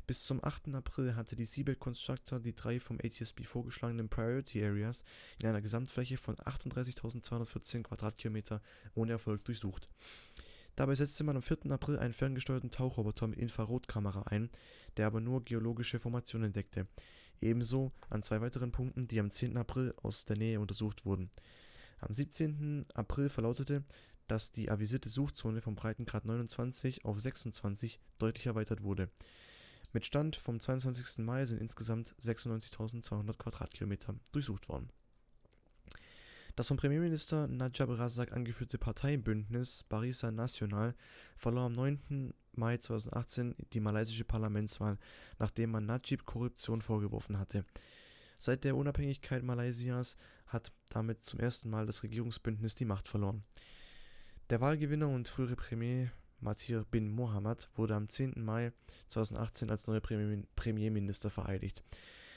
[0.09, 0.75] Bis zum 8.
[0.75, 5.05] April hatte die Seabed Constructor die drei vom ATSB vorgeschlagenen Priority Areas
[5.39, 8.63] in einer Gesamtfläche von 38.214 Quadratkilometer
[8.95, 9.87] ohne Erfolg durchsucht.
[10.77, 11.71] Dabei setzte man am 4.
[11.71, 14.49] April einen ferngesteuerten Tauchroboter mit Infrarotkamera ein,
[14.97, 16.87] der aber nur geologische Formationen entdeckte.
[17.43, 19.59] Ebenso an zwei weiteren Punkten, die am 10.
[19.59, 21.31] April aus der Nähe untersucht wurden.
[22.01, 22.87] Am 17.
[22.95, 23.85] April verlautete,
[24.27, 29.11] dass die avisierte Suchzone vom Breitengrad 29 auf 26 deutlich erweitert wurde.
[29.93, 31.25] Mit Stand vom 22.
[31.25, 34.91] Mai sind insgesamt 96.200 Quadratkilometer durchsucht worden.
[36.57, 40.95] Das von Premierminister Najib Razak angeführte Parteienbündnis Barisan Nasional
[41.37, 42.35] verlor am 9.
[42.53, 44.99] Mai 2018 die malaysische Parlamentswahl,
[45.39, 47.65] nachdem man Najib Korruption vorgeworfen hatte.
[48.39, 50.17] Seit der Unabhängigkeit Malaysias
[50.47, 53.45] hat damit zum ersten Mal das Regierungsbündnis die Macht verloren.
[54.51, 56.11] Der Wahlgewinner und frühere Premier
[56.41, 58.35] Mathir bin Mohammed wurde am 10.
[58.37, 58.73] Mai
[59.09, 61.83] 2018 als neuer Premierminister vereidigt.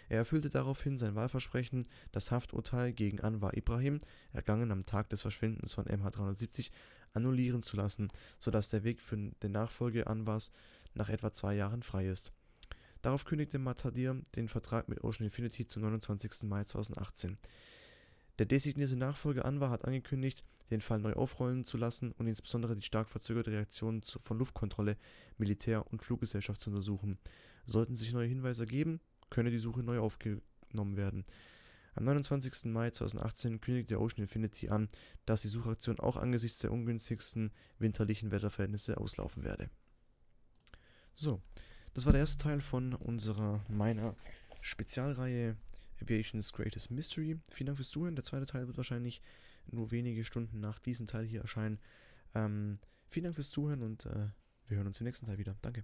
[0.10, 4.00] Er erfüllte daraufhin sein Wahlversprechen, das Hafturteil gegen Anwar Ibrahim,
[4.34, 6.72] ergangen am Tag des Verschwindens von MH370,
[7.14, 10.52] annullieren zu lassen, sodass der Weg für den Nachfolger Anwars
[10.94, 12.34] nach etwa zwei Jahren frei ist.
[13.02, 16.44] Darauf kündigte Matadir den Vertrag mit Ocean Infinity zum 29.
[16.44, 17.38] Mai 2018.
[18.38, 22.82] Der designierte Nachfolger Anwar hat angekündigt, den Fall neu aufrollen zu lassen und insbesondere die
[22.82, 24.98] stark verzögerte Reaktion von Luftkontrolle,
[25.38, 27.20] Militär und Fluggesellschaft zu untersuchen.
[27.66, 31.26] Sollten sich neue Hinweise ergeben, könne die Suche neu aufgenommen werden.
[31.94, 32.66] Am 29.
[32.72, 34.88] Mai 2018 kündigte Ocean Infinity an,
[35.26, 39.70] dass die Suchaktion auch angesichts der ungünstigsten winterlichen Wetterverhältnisse auslaufen werde.
[41.14, 41.42] So,
[41.94, 44.16] das war der erste Teil von unserer, meiner
[44.62, 45.58] Spezialreihe
[46.02, 47.38] Aviation's Greatest Mystery.
[47.50, 48.16] Vielen Dank fürs Zuhören.
[48.16, 49.22] Der zweite Teil wird wahrscheinlich
[49.74, 51.80] nur wenige Stunden nach diesem Teil hier erscheinen.
[52.34, 52.80] Ähm,
[53.10, 54.30] vielen Dank fürs Zuhören und äh,
[54.68, 55.56] wir hören uns im nächsten Teil wieder.
[55.62, 55.84] Danke.